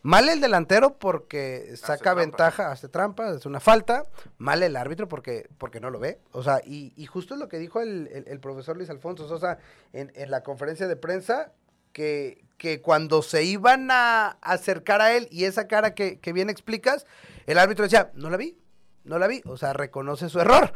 Mal 0.02 0.30
el 0.30 0.40
delantero 0.40 0.99
porque 0.99 1.75
saca 1.76 2.14
ventaja, 2.14 2.73
hace 2.73 2.88
trampa, 2.88 3.30
es 3.35 3.45
una 3.45 3.61
falta. 3.61 4.07
Mal 4.38 4.62
el 4.62 4.76
árbitro 4.76 5.09
porque, 5.09 5.49
porque 5.59 5.80
no 5.80 5.90
lo 5.90 5.99
ve. 5.99 6.19
O 6.33 6.42
sea, 6.42 6.62
y, 6.64 6.95
y 6.97 7.04
justo 7.04 7.35
es 7.35 7.40
lo 7.40 7.49
que 7.49 7.59
dijo 7.59 7.83
el, 7.83 8.09
el, 8.26 8.40
profesor 8.40 8.76
Luis 8.76 8.88
Alfonso 8.88 9.28
Sosa 9.28 9.59
en, 9.92 10.11
en, 10.14 10.30
la 10.30 10.42
conferencia 10.42 10.88
de 10.88 10.97
prensa, 10.97 11.52
que, 11.92 12.42
que 12.57 12.80
cuando 12.80 13.21
se 13.21 13.45
iban 13.45 13.90
a 13.90 14.38
acercar 14.40 15.02
a 15.02 15.14
él 15.14 15.28
y 15.30 15.45
esa 15.45 15.69
cara 15.69 15.95
que, 15.95 16.19
que 16.19 16.33
bien 16.33 16.49
explicas, 16.49 17.04
el 17.47 17.59
árbitro 17.59 17.85
decía, 17.85 18.11
no 18.14 18.30
la 18.30 18.38
vi, 18.38 18.57
no 19.04 19.19
la 19.19 19.26
vi, 19.26 19.42
o 19.47 19.57
sea, 19.57 19.73
reconoce 19.73 20.28
su 20.28 20.40
error. 20.40 20.73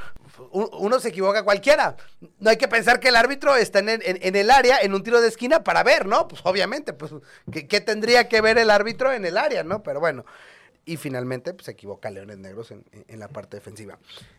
Uno 0.51 0.99
se 0.99 1.09
equivoca 1.09 1.45
cualquiera. 1.45 1.97
No 2.39 2.51
hay 2.51 2.57
que 2.57 2.69
pensar 2.69 3.01
que 3.01 3.09
el 3.09 3.17
árbitro 3.17 3.55
está 3.57 3.81
en, 3.81 3.89
el 3.89 4.51
área, 4.51 4.79
en 4.81 4.95
un 4.95 5.03
tiro 5.03 5.21
de 5.21 5.29
esquina 5.29 5.63
para 5.63 5.83
ver, 5.83 6.07
¿no? 6.07 6.27
Pues 6.29 6.41
obviamente, 6.45 6.93
pues, 6.93 7.13
¿qué, 7.51 7.81
tendría 7.81 8.29
que 8.29 8.41
ver 8.41 8.59
el 8.59 8.71
árbitro 8.71 9.13
en 9.13 9.25
el 9.25 9.37
área, 9.37 9.63
¿no? 9.63 9.83
Pero 9.83 10.01
bueno, 10.01 10.25
y 10.85 10.97
finalmente 10.97 11.53
pues, 11.53 11.67
se 11.67 11.73
equivoca 11.73 12.11
Leones 12.11 12.39
Negros 12.39 12.71
en, 12.71 12.85
en 12.93 13.21
la 13.21 13.29
parte 13.29 13.59
defensiva. 13.59 13.99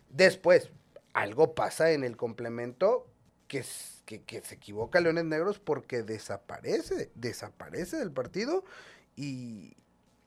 Después, 0.09 0.71
algo 1.13 1.53
pasa 1.53 1.91
en 1.91 2.03
el 2.03 2.17
complemento 2.17 3.07
que, 3.47 3.63
que, 4.05 4.23
que 4.23 4.41
se 4.41 4.55
equivoca 4.55 4.99
Leones 4.99 5.25
Negros 5.25 5.59
porque 5.59 6.03
desaparece, 6.03 7.11
desaparece 7.15 7.97
del 7.97 8.11
partido 8.11 8.63
y, 9.15 9.77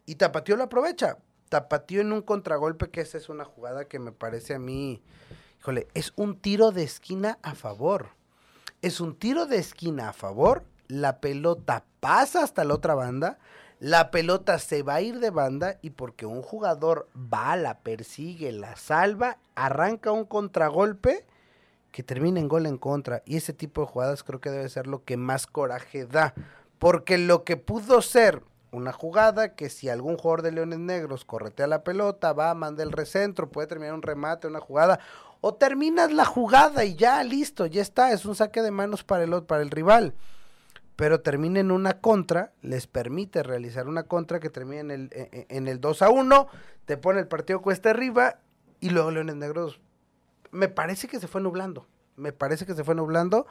y 0.07 0.15
Tapatío 0.15 0.57
lo 0.57 0.65
aprovecha 0.65 1.19
tapatío 1.49 2.01
en 2.01 2.13
un 2.13 2.23
contragolpe, 2.23 2.91
que 2.91 3.01
esa 3.01 3.19
es 3.19 3.29
una 3.29 3.45
jugada 3.45 3.87
que 3.87 3.99
me 3.99 4.13
parece 4.13 4.55
a 4.55 4.59
mí, 4.59 5.03
híjole, 5.61 5.89
es 5.95 6.13
un 6.17 6.37
tiro 6.37 6.71
de 6.71 6.83
esquina 6.83 7.39
a 7.43 7.55
favor. 7.55 8.11
Es 8.81 9.01
un 9.01 9.17
tiro 9.17 9.47
de 9.47 9.59
esquina 9.59 10.11
a 10.11 10.13
favor, 10.13 10.65
la 10.87 11.21
pelota 11.21 11.85
pasa 12.01 12.43
hasta 12.43 12.65
la 12.65 12.75
otra 12.75 12.95
banda, 12.95 13.39
la 13.81 14.11
pelota 14.11 14.59
se 14.59 14.83
va 14.83 14.97
a 14.97 15.01
ir 15.01 15.21
de 15.21 15.31
banda 15.31 15.79
y 15.83 15.91
porque 15.91 16.27
un 16.27 16.43
jugador 16.43 17.09
va, 17.17 17.57
la 17.57 17.79
persigue, 17.81 18.53
la 18.53 18.77
salva, 18.77 19.39
arranca 19.55 20.13
un 20.13 20.25
contragolpe 20.25 21.25
que 21.93 22.03
termina 22.03 22.41
en 22.41 22.49
gol 22.49 22.67
en 22.67 22.79
contra. 22.79 23.23
Y 23.25 23.37
ese 23.37 23.53
tipo 23.53 23.81
de 23.81 23.87
jugadas 23.87 24.25
creo 24.25 24.41
que 24.41 24.51
debe 24.51 24.69
ser 24.69 24.87
lo 24.87 25.05
que 25.05 25.17
más 25.17 25.47
coraje 25.47 26.07
da. 26.07 26.35
Porque 26.79 27.19
lo 27.19 27.45
que 27.45 27.57
pudo 27.57 28.03
ser 28.03 28.43
una 28.71 28.93
jugada 28.93 29.55
que 29.55 29.71
si 29.71 29.89
algún 29.89 30.17
jugador 30.17 30.43
de 30.43 30.53
Leones 30.53 30.79
Negros 30.79 31.25
corretea 31.25 31.67
la 31.67 31.85
pelota, 31.85 32.33
va, 32.33 32.55
manda 32.55 32.83
el 32.83 32.93
recentro, 32.93 33.51
puede 33.51 33.67
terminar 33.67 33.95
un 33.95 34.03
remate, 34.03 34.47
una 34.47 34.61
jugada, 34.61 35.01
o 35.41 35.55
terminas 35.55 36.13
la 36.13 36.25
jugada 36.25 36.85
y 36.85 36.95
ya, 36.97 37.23
listo, 37.23 37.67
ya 37.67 37.83
está, 37.83 38.13
es 38.13 38.25
un 38.25 38.35
saque 38.35 38.63
de 38.63 38.71
manos 38.71 39.05
para 39.05 39.25
el, 39.25 39.43
para 39.45 39.63
el 39.63 39.71
rival. 39.71 40.15
Pero 40.97 41.21
termina 41.21 41.61
en 41.61 41.71
una 41.71 42.01
contra, 42.01 42.53
les 42.61 42.89
permite 42.89 43.43
realizar 43.43 43.87
una 43.87 44.03
contra 44.03 44.41
que 44.41 44.51
termina 44.51 44.81
en 44.81 44.91
el, 44.91 45.11
e, 45.13 45.29
e, 45.33 45.57
en 45.57 45.69
el 45.69 45.81
2 45.81 46.03
a 46.03 46.11
1, 46.11 46.49
te 46.87 46.97
pone 46.97 47.21
el 47.21 47.29
partido 47.29 47.63
cuesta 47.63 47.91
arriba 47.91 48.39
y 48.81 48.91
luego 48.91 49.11
Leones 49.11 49.37
Negros, 49.37 49.81
me 50.51 50.69
parece 50.69 51.07
que 51.07 51.21
se 51.21 51.29
fue 51.29 51.41
nublando, 51.41 51.87
me 52.17 52.33
parece 52.33 52.67
que 52.67 52.75
se 52.75 52.83
fue 52.83 52.95
nublando 52.95 53.47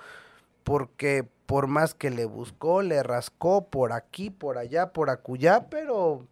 porque 0.68 1.26
por 1.46 1.68
más 1.68 1.94
que 1.94 2.10
le 2.10 2.26
buscó, 2.26 2.82
le 2.82 3.02
rascó 3.02 3.70
por 3.70 3.94
aquí, 3.94 4.30
por 4.30 4.58
allá, 4.58 4.92
por 4.92 5.10
acullá, 5.10 5.70
pero, 5.70 6.28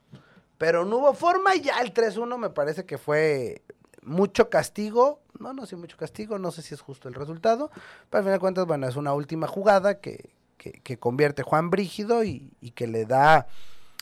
pero 0.58 0.84
no 0.84 0.98
hubo 0.98 1.14
forma. 1.14 1.56
Y 1.56 1.62
ya 1.62 1.80
el 1.80 1.94
3-1 1.94 2.38
me 2.38 2.50
parece 2.50 2.86
que 2.86 2.98
fue 2.98 3.62
mucho 4.02 4.50
castigo, 4.50 5.22
no, 5.40 5.54
no 5.54 5.66
sé, 5.66 5.78
mucho 5.78 5.96
castigo, 5.96 6.38
no 6.38 6.52
sé 6.52 6.64
si 6.64 6.74
es 6.74 6.82
justo 6.82 7.08
el 7.08 7.14
resultado, 7.14 7.72
pero 8.10 8.20
al 8.20 8.24
final 8.24 8.34
de 8.34 8.40
cuentas, 8.42 8.66
bueno, 8.66 8.90
es 8.90 8.98
una 8.98 9.14
última 9.14 9.48
jugada 9.48 10.02
que, 10.02 10.32
que, 10.58 10.98
convierte 10.98 11.42
Juan 11.42 11.70
Brígido 11.70 12.26
y, 12.26 12.52
y 12.60 12.72
que 12.72 12.88
le 12.88 13.06
da 13.06 13.48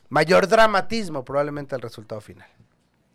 mayor 0.10 0.48
dramatismo 0.48 1.24
probablemente 1.24 1.76
al 1.76 1.82
resultado 1.82 2.22
final. 2.22 2.50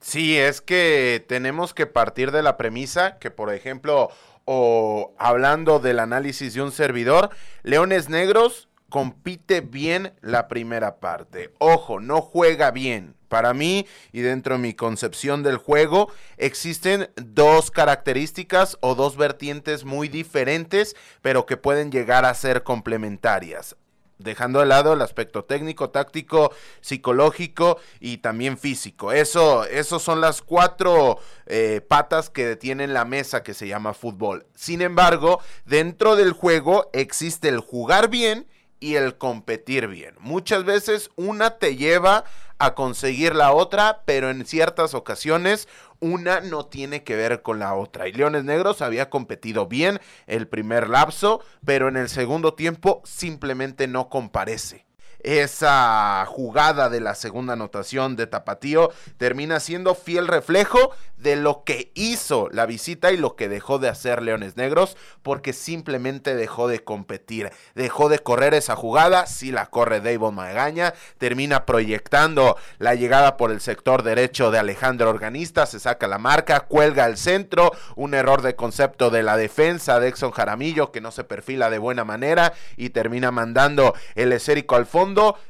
Sí, 0.01 0.39
es 0.39 0.61
que 0.61 1.25
tenemos 1.29 1.75
que 1.75 1.87
partir 1.87 2.31
de 2.31 2.43
la 2.43 2.57
premisa 2.57 3.19
que, 3.19 3.31
por 3.31 3.53
ejemplo, 3.53 4.11
o 4.45 5.15
hablando 5.19 5.81
del 5.81 5.99
análisis 5.99 6.55
de 6.55 6.63
un 6.63 6.73
servidor, 6.73 7.31
Leones 7.65 8.09
Negros 8.09 8.69
compite 8.89 9.61
bien 9.61 10.15
la 10.21 10.49
primera 10.49 11.01
parte. 11.01 11.53
Ojo, 11.59 12.01
no 12.01 12.23
juega 12.23 12.71
bien. 12.71 13.15
Para 13.29 13.53
mí 13.53 13.87
y 14.11 14.23
dentro 14.23 14.55
de 14.55 14.63
mi 14.63 14.73
concepción 14.73 15.43
del 15.43 15.59
juego 15.59 16.11
existen 16.39 17.11
dos 17.17 17.71
características 17.71 18.79
o 18.81 18.95
dos 18.95 19.19
vertientes 19.19 19.85
muy 19.85 20.09
diferentes, 20.09 20.97
pero 21.21 21.45
que 21.45 21.59
pueden 21.59 21.93
llegar 21.93 22.25
a 22.25 22.33
ser 22.33 22.63
complementarias 22.63 23.77
dejando 24.19 24.61
de 24.61 24.67
lado 24.67 24.93
el 24.93 25.03
aspecto 25.03 25.45
técnico, 25.45 25.91
táctico, 25.91 26.53
psicológico 26.81 27.79
y 28.01 28.19
también 28.19 28.59
físico. 28.59 29.13
Eso, 29.13 29.65
esos 29.65 30.03
son 30.03 30.21
las 30.21 30.43
cuatro 30.43 31.19
eh, 31.47 31.81
patas 31.87 32.31
que 32.31 32.47
detienen 32.47 32.95
la 32.95 33.05
mesa 33.05 33.43
que 33.43 33.55
se 33.55 33.69
llama 33.69 33.95
fútbol. 33.95 34.47
Sin 34.55 34.83
embargo, 34.83 35.41
dentro 35.65 36.17
del 36.17 36.33
juego 36.33 36.91
existe 36.93 37.49
el 37.49 37.61
jugar 37.61 38.09
bien 38.09 38.47
y 38.81 38.95
el 38.95 39.17
competir 39.17 39.89
bien. 39.89 40.15
Muchas 40.21 40.65
veces 40.65 41.11
una 41.17 41.59
te 41.59 41.77
lleva 41.77 42.25
a 42.59 42.75
conseguir 42.75 43.35
la 43.35 43.53
otra, 43.53 44.03
pero 44.05 44.31
en 44.31 44.45
ciertas 44.45 44.95
ocasiones 44.95 45.69
una 46.01 46.41
no 46.41 46.67
tiene 46.67 47.05
que 47.05 47.17
ver 47.17 47.43
con 47.43 47.59
la 47.59 47.75
otra. 47.75 48.09
Y 48.09 48.13
Leones 48.13 48.45
Negros 48.45 48.83
había 48.83 49.11
competido 49.11 49.67
bien 49.67 50.01
el 50.27 50.49
primer 50.49 50.89
lapso, 50.89 51.43
pero 51.65 51.89
en 51.89 51.97
el 51.97 52.09
segundo 52.09 52.55
tiempo 52.55 53.03
simplemente 53.05 53.87
no 53.87 54.09
comparece 54.09 54.88
esa 55.21 56.25
jugada 56.27 56.89
de 56.89 57.01
la 57.01 57.15
segunda 57.15 57.55
anotación 57.55 58.17
de 58.17 58.27
Tapatío 58.27 58.91
termina 59.17 59.61
siendo 59.61 59.95
fiel 59.95 60.29
reflejo 60.29 60.93
de 61.17 61.37
lo 61.37 61.65
que 61.65 61.91
hizo 61.95 62.49
la 62.53 62.67
visita 62.67 63.11
y 63.13 63.17
lo 63.17 63.35
que 63.35 63.49
dejó 63.49 63.79
de 63.79 63.89
hacer 63.89 64.23
Leones 64.23 64.57
Negros, 64.57 64.97
porque 65.23 65.53
simplemente 65.53 66.35
dejó 66.37 66.69
de 66.69 66.85
competir, 66.85 67.51
dejó 67.75 68.09
de 68.09 68.21
correr 68.21 68.55
esa 68.55 68.77
jugada, 68.77 69.27
si 69.27 69.51
la 69.51 69.67
corre 69.67 70.01
David 70.01 70.31
Magaña, 70.33 70.95
termina 71.19 71.67
proyectando 71.67 72.57
la 72.79 72.95
llegada 72.95 73.37
por 73.37 73.51
el 73.51 73.61
sector 73.61 74.03
derecho 74.03 74.51
de 74.51 74.59
Alejandro 74.59 75.11
Organista, 75.11 75.67
se 75.67 75.81
saca 75.81 76.07
la 76.07 76.19
marca, 76.19 76.61
cuelga 76.61 77.05
al 77.05 77.17
centro, 77.17 77.73
un 77.97 78.15
error 78.15 78.43
de 78.43 78.55
concepto 78.55 79.11
de 79.11 79.23
la 79.23 79.37
defensa 79.37 79.99
de 79.99 80.09
Exxon 80.09 80.31
Jaramillo 80.31 80.93
que 80.93 81.01
no 81.01 81.11
se 81.11 81.25
perfila 81.25 81.71
de 81.71 81.79
buena 81.79 82.05
manera 82.05 82.53
y 82.77 82.91
termina 82.91 83.31
mandando 83.31 83.95
el 84.15 84.33
esérico 84.33 84.77
al 84.77 84.87
fondo, 84.87 85.08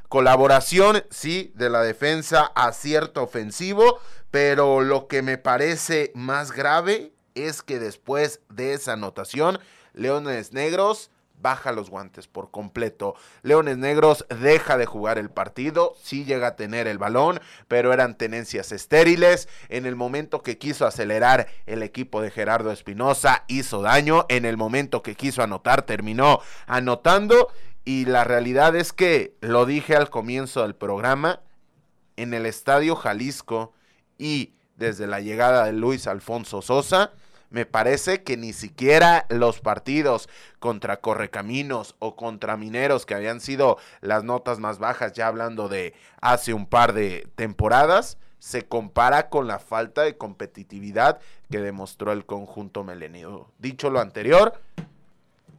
colaboración, 0.09 1.05
sí, 1.11 1.53
de 1.55 1.71
la 1.71 1.83
defensa, 1.83 2.53
acierto 2.55 3.23
ofensivo, 3.23 3.99
pero 4.31 4.81
lo 4.81 5.07
que 5.09 5.23
me 5.23 5.39
parece 5.39 6.13
más 6.15 6.53
grave 6.53 7.13
es 7.35 7.63
que 7.63 7.79
después 7.79 8.41
de 8.49 8.75
esa 8.75 8.95
anotación, 8.95 9.59
Leones 9.95 10.53
Negros 10.53 11.11
baja 11.41 11.73
los 11.73 11.91
guantes 11.91 12.27
por 12.27 12.51
completo. 12.51 13.15
Leones 13.43 13.79
Negros 13.79 14.27
deja 14.29 14.77
de 14.77 14.87
jugar 14.87 15.19
el 15.19 15.31
partido, 15.31 15.95
sí 16.03 16.25
llega 16.25 16.49
a 16.49 16.57
tener 16.57 16.87
el 16.87 16.99
balón, 16.99 17.41
pero 17.69 17.93
eran 17.93 18.17
tenencias 18.17 18.73
estériles. 18.73 19.49
En 19.69 19.87
el 19.87 19.97
momento 19.97 20.43
que 20.43 20.59
quiso 20.59 20.87
acelerar 20.87 21.49
el 21.67 21.83
equipo 21.83 22.21
de 22.21 22.31
Gerardo 22.31 22.73
Espinosa, 22.73 23.45
hizo 23.49 23.83
daño. 23.83 24.27
En 24.29 24.45
el 24.45 24.57
momento 24.57 25.03
que 25.03 25.15
quiso 25.15 25.43
anotar, 25.43 25.83
terminó 25.83 26.41
anotando. 26.67 27.49
Y 27.85 28.05
la 28.05 28.25
realidad 28.25 28.77
es 28.77 28.93
que, 28.93 29.35
lo 29.41 29.67
dije 29.67 29.97
al 29.97 30.11
comienzo 30.11 30.63
del 30.63 30.75
programa, 30.75 31.41
en 32.17 32.35
el 32.35 32.47
Estadio 32.47 32.97
Jalisco 32.97 33.73
y 34.19 34.53
desde 34.77 35.07
la 35.07 35.21
llegada 35.21 35.65
de 35.65 35.73
Luis 35.73 36.07
Alfonso 36.07 36.63
Sosa, 36.63 37.13
me 37.51 37.65
parece 37.65 38.23
que 38.23 38.37
ni 38.37 38.53
siquiera 38.53 39.27
los 39.31 39.61
partidos 39.61 40.29
contra 40.59 41.01
Correcaminos 41.01 41.97
o 41.99 42.15
contra 42.15 42.57
Mineros, 42.57 43.07
que 43.07 43.15
habían 43.15 43.41
sido 43.41 43.79
las 44.01 44.25
notas 44.25 44.59
más 44.59 44.79
bajas, 44.79 45.13
ya 45.15 45.29
hablando 45.29 45.69
de 45.69 45.95
hace 46.21 46.53
un 46.53 46.67
par 46.67 46.93
de 46.93 47.27
temporadas, 47.37 48.19
se 48.39 48.67
compara 48.67 49.31
con 49.31 49.47
la 49.47 49.59
falta 49.59 50.03
de 50.03 50.17
competitividad 50.17 51.21
que 51.51 51.59
demostró 51.59 52.13
el 52.13 52.25
conjunto 52.27 52.85
melenio. 52.85 53.51
Dicho 53.59 53.91
lo 53.91 54.01
anterior, 54.01 54.61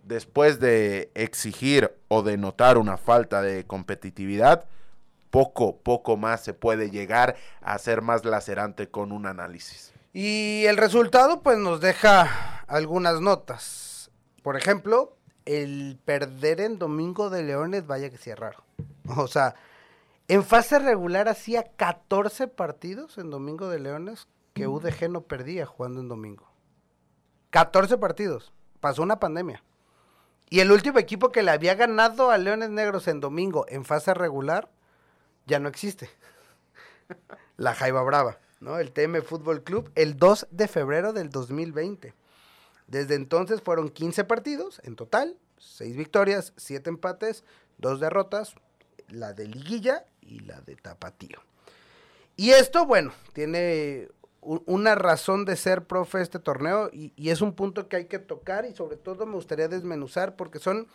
después 0.09 0.59
de 0.59 1.11
exigir 1.13 1.95
o 2.07 2.23
de 2.23 2.35
notar 2.35 2.77
una 2.79 2.97
falta 2.97 3.41
de 3.43 3.65
competitividad, 3.65 4.65
poco, 5.29 5.77
poco 5.77 6.17
más 6.17 6.43
se 6.43 6.55
puede 6.55 6.89
llegar 6.89 7.35
a 7.61 7.77
ser 7.77 8.01
más 8.01 8.25
lacerante 8.25 8.89
con 8.89 9.11
un 9.11 9.27
análisis. 9.27 9.93
Y 10.11 10.65
el 10.65 10.77
resultado 10.77 11.43
pues 11.43 11.59
nos 11.59 11.79
deja 11.79 12.63
algunas 12.67 13.21
notas. 13.21 14.09
Por 14.41 14.57
ejemplo, 14.57 15.15
el 15.45 15.99
perder 16.03 16.61
en 16.61 16.79
Domingo 16.79 17.29
de 17.29 17.43
Leones, 17.43 17.85
vaya 17.85 18.09
que 18.09 18.17
sea 18.17 18.35
raro. 18.35 18.63
O 19.15 19.27
sea, 19.27 19.53
en 20.27 20.43
fase 20.43 20.79
regular 20.79 21.29
hacía 21.29 21.63
14 21.75 22.47
partidos 22.47 23.19
en 23.19 23.29
Domingo 23.29 23.69
de 23.69 23.79
Leones 23.79 24.27
que 24.53 24.67
UDG 24.67 25.09
no 25.09 25.21
perdía 25.21 25.67
jugando 25.67 26.01
en 26.01 26.07
Domingo. 26.07 26.51
14 27.51 27.97
partidos. 27.99 28.51
Pasó 28.79 29.03
una 29.03 29.19
pandemia. 29.19 29.63
Y 30.49 30.61
el 30.61 30.71
último 30.71 30.99
equipo 30.99 31.31
que 31.31 31.43
le 31.43 31.51
había 31.51 31.75
ganado 31.75 32.31
a 32.31 32.37
Leones 32.37 32.69
Negros 32.69 33.07
en 33.07 33.19
Domingo 33.19 33.65
en 33.69 33.85
fase 33.85 34.13
regular 34.13 34.69
ya 35.45 35.59
no 35.59 35.69
existe. 35.69 36.09
La 37.57 37.75
Jaiba 37.75 38.01
Brava. 38.03 38.39
¿no? 38.59 38.79
El 38.79 38.91
TM 38.91 39.21
Fútbol 39.21 39.63
Club, 39.63 39.91
el 39.95 40.17
2 40.17 40.47
de 40.51 40.67
febrero 40.67 41.13
del 41.13 41.29
2020. 41.29 42.13
Desde 42.87 43.15
entonces 43.15 43.61
fueron 43.61 43.89
15 43.89 44.23
partidos 44.23 44.81
en 44.83 44.95
total, 44.95 45.37
6 45.59 45.95
victorias, 45.95 46.53
7 46.57 46.89
empates, 46.89 47.43
2 47.77 47.99
derrotas, 47.99 48.55
la 49.07 49.33
de 49.33 49.47
liguilla 49.47 50.05
y 50.21 50.39
la 50.39 50.61
de 50.61 50.75
tapatío. 50.75 51.39
Y 52.35 52.51
esto, 52.51 52.85
bueno, 52.85 53.13
tiene 53.33 54.09
una 54.41 54.95
razón 54.95 55.45
de 55.45 55.55
ser, 55.55 55.85
profe, 55.85 56.21
este 56.21 56.39
torneo 56.39 56.89
y, 56.93 57.29
es 57.29 57.41
un 57.41 57.53
punto 57.53 57.87
que 57.87 57.97
hay 57.97 58.05
que 58.05 58.19
tocar 58.19 58.65
y 58.65 58.73
sobre 58.73 58.97
todo 58.97 59.25
me 59.25 59.33
gustaría 59.33 59.67
desmenuzar 59.67 60.35
porque 60.35 60.59
son 60.59 60.87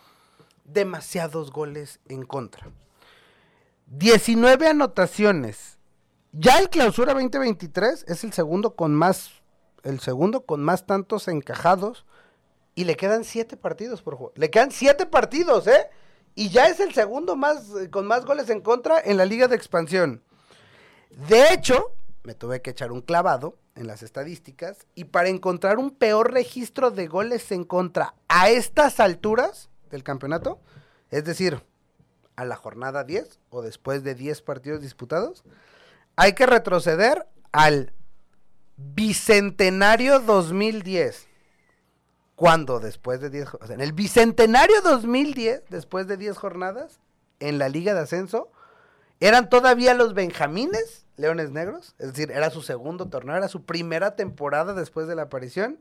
demasiados 0.65 1.51
goles 1.51 2.01
en 2.09 2.25
contra. 2.25 2.71
19 3.87 4.69
anotaciones 4.69 5.75
ya 6.37 6.59
el 6.59 6.69
clausura 6.69 7.15
2023 7.15 8.07
es 8.09 8.25
el 8.25 8.33
segundo 8.33 8.75
con 8.75 8.93
más, 8.93 9.31
el 9.85 10.01
segundo 10.01 10.45
con 10.45 10.65
más 10.65 10.85
tantos 10.85 11.29
encajados 11.29 12.05
y 12.75 12.85
le 12.85 12.97
quedan 12.97 13.23
siete 13.23 13.57
partidos 13.57 14.03
por 14.03 14.17
juego. 14.17 14.33
Le 14.35 14.51
quedan 14.51 14.73
siete 14.73 15.07
partidos, 15.07 15.69
¿eh? 15.69 15.89
Y 16.35 16.49
ya 16.49 16.67
es 16.67 16.81
el 16.81 16.93
segundo 16.93 17.37
más, 17.37 17.71
eh, 17.81 17.89
con 17.89 18.09
más 18.09 18.25
goles 18.25 18.51
en 18.51 18.63
contra 18.63 19.01
en 19.01 19.17
la 19.17 19.27
liga 19.27 19.47
de 19.47 19.55
expansión. 19.55 20.25
De 21.29 21.53
hecho, 21.53 21.93
me 22.25 22.35
tuve 22.35 22.63
que 22.63 22.71
echar 22.71 22.91
un 22.91 23.03
clavado 23.03 23.57
en 23.77 23.87
las 23.87 24.03
estadísticas 24.03 24.87
y 24.95 25.05
para 25.05 25.29
encontrar 25.29 25.79
un 25.79 25.91
peor 25.91 26.33
registro 26.33 26.91
de 26.91 27.07
goles 27.07 27.53
en 27.53 27.65
contra 27.65 28.15
a 28.29 28.49
estas 28.49 28.99
alturas 28.99 29.69
del 29.91 30.03
campeonato, 30.03 30.59
es 31.11 31.25
decir, 31.25 31.63
a 32.37 32.45
la 32.45 32.57
jornada 32.57 33.05
10 33.05 33.39
o 33.51 33.63
después 33.63 34.03
de 34.03 34.15
10 34.15 34.43
partidos 34.43 34.81
disputados, 34.81 35.45
hay 36.17 36.33
que 36.33 36.47
retroceder 36.47 37.27
al 37.53 37.93
Bicentenario 38.77 40.19
2010. 40.21 41.29
Cuando 42.35 42.81
después 42.81 43.21
de 43.21 43.31
10, 43.31 43.49
o 43.61 43.67
sea, 43.67 43.75
en 43.75 43.81
el 43.81 43.93
Bicentenario 43.93 44.81
2010, 44.83 45.65
después 45.69 46.09
de 46.09 46.17
10 46.17 46.37
jornadas, 46.37 47.01
en 47.39 47.59
la 47.59 47.69
Liga 47.69 47.95
de 47.95 48.01
Ascenso, 48.01 48.51
eran 49.21 49.49
todavía 49.49 49.95
los 49.95 50.15
Benjamines, 50.15 51.04
Leones 51.17 51.51
Negros, 51.51 51.95
es 51.99 52.09
decir, 52.09 52.31
era 52.31 52.51
su 52.51 52.63
segundo 52.63 53.09
torneo, 53.09 53.37
era 53.37 53.49
su 53.49 53.65
primera 53.65 54.17
temporada 54.17 54.75
después 54.75 55.07
de 55.07 55.15
la 55.15 55.23
aparición. 55.23 55.81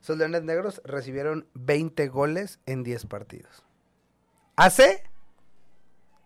Esos 0.00 0.18
Leones 0.18 0.42
Negros 0.42 0.82
recibieron 0.84 1.46
20 1.54 2.08
goles 2.08 2.58
en 2.66 2.82
10 2.82 3.06
partidos. 3.06 3.62
Hace 4.56 5.04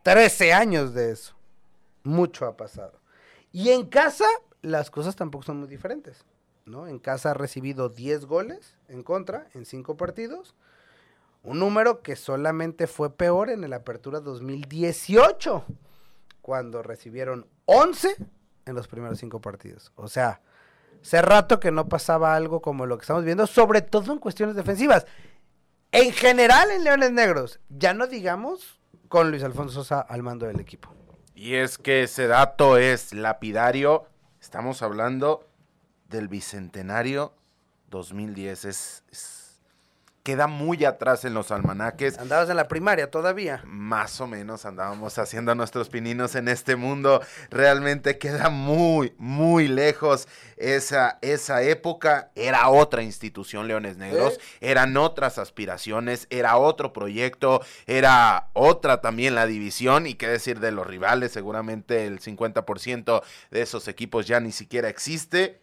13 0.02 0.54
años 0.54 0.94
de 0.94 1.12
eso. 1.12 1.34
Mucho 2.02 2.46
ha 2.46 2.56
pasado. 2.56 3.00
Y 3.52 3.70
en 3.70 3.86
casa, 3.86 4.26
las 4.62 4.90
cosas 4.90 5.16
tampoco 5.16 5.44
son 5.44 5.58
muy 5.58 5.68
diferentes. 5.68 6.24
¿no? 6.64 6.86
En 6.86 6.98
casa 6.98 7.30
ha 7.30 7.34
recibido 7.34 7.88
10 7.88 8.26
goles 8.26 8.74
en 8.88 9.02
contra 9.02 9.48
en 9.54 9.64
5 9.64 9.96
partidos. 9.96 10.54
Un 11.42 11.60
número 11.60 12.02
que 12.02 12.16
solamente 12.16 12.86
fue 12.86 13.16
peor 13.16 13.50
en 13.50 13.62
el 13.62 13.72
Apertura 13.72 14.20
2018, 14.20 15.64
cuando 16.42 16.82
recibieron 16.82 17.46
11 17.66 18.16
en 18.66 18.74
los 18.74 18.88
primeros 18.88 19.18
5 19.18 19.40
partidos. 19.40 19.92
O 19.94 20.08
sea, 20.08 20.42
hace 21.00 21.22
rato 21.22 21.58
que 21.58 21.70
no 21.70 21.88
pasaba 21.88 22.34
algo 22.34 22.60
como 22.60 22.84
lo 22.84 22.98
que 22.98 23.02
estamos 23.02 23.24
viendo, 23.24 23.46
sobre 23.46 23.80
todo 23.80 24.12
en 24.12 24.18
cuestiones 24.18 24.56
defensivas. 24.56 25.06
En 25.92 26.12
general 26.12 26.70
en 26.70 26.84
Leones 26.84 27.12
Negros, 27.12 27.60
ya 27.68 27.94
no 27.94 28.06
digamos 28.06 28.78
con 29.08 29.30
Luis 29.30 29.44
Alfonso 29.44 29.74
Sosa 29.74 30.00
al 30.00 30.22
mando 30.22 30.46
del 30.46 30.60
equipo. 30.60 30.92
Y 31.34 31.54
es 31.54 31.78
que 31.78 32.02
ese 32.02 32.26
dato 32.26 32.76
es 32.76 33.12
lapidario. 33.12 34.06
Estamos 34.40 34.82
hablando 34.82 35.46
del 36.08 36.28
Bicentenario 36.28 37.34
2010. 37.90 38.64
Es, 38.64 39.04
queda 40.26 40.48
muy 40.48 40.84
atrás 40.84 41.24
en 41.24 41.34
los 41.34 41.52
almanaques. 41.52 42.18
Andabas 42.18 42.50
en 42.50 42.56
la 42.56 42.66
primaria 42.66 43.12
todavía. 43.12 43.62
Más 43.64 44.20
o 44.20 44.26
menos 44.26 44.66
andábamos 44.66 45.16
haciendo 45.18 45.54
nuestros 45.54 45.88
pininos 45.88 46.34
en 46.34 46.48
este 46.48 46.74
mundo. 46.74 47.22
Realmente 47.48 48.18
queda 48.18 48.48
muy, 48.50 49.14
muy 49.18 49.68
lejos 49.68 50.26
esa, 50.56 51.20
esa 51.22 51.62
época. 51.62 52.32
Era 52.34 52.68
otra 52.70 53.04
institución, 53.04 53.68
Leones 53.68 53.98
Negros. 53.98 54.34
¿Eh? 54.34 54.72
Eran 54.72 54.96
otras 54.96 55.38
aspiraciones, 55.38 56.26
era 56.28 56.56
otro 56.56 56.92
proyecto, 56.92 57.60
era 57.86 58.48
otra 58.52 59.00
también 59.00 59.36
la 59.36 59.46
división. 59.46 60.08
Y 60.08 60.14
qué 60.14 60.26
decir 60.26 60.58
de 60.58 60.72
los 60.72 60.88
rivales, 60.88 61.30
seguramente 61.30 62.04
el 62.04 62.18
50% 62.18 63.22
de 63.52 63.62
esos 63.62 63.86
equipos 63.86 64.26
ya 64.26 64.40
ni 64.40 64.50
siquiera 64.50 64.88
existe. 64.88 65.60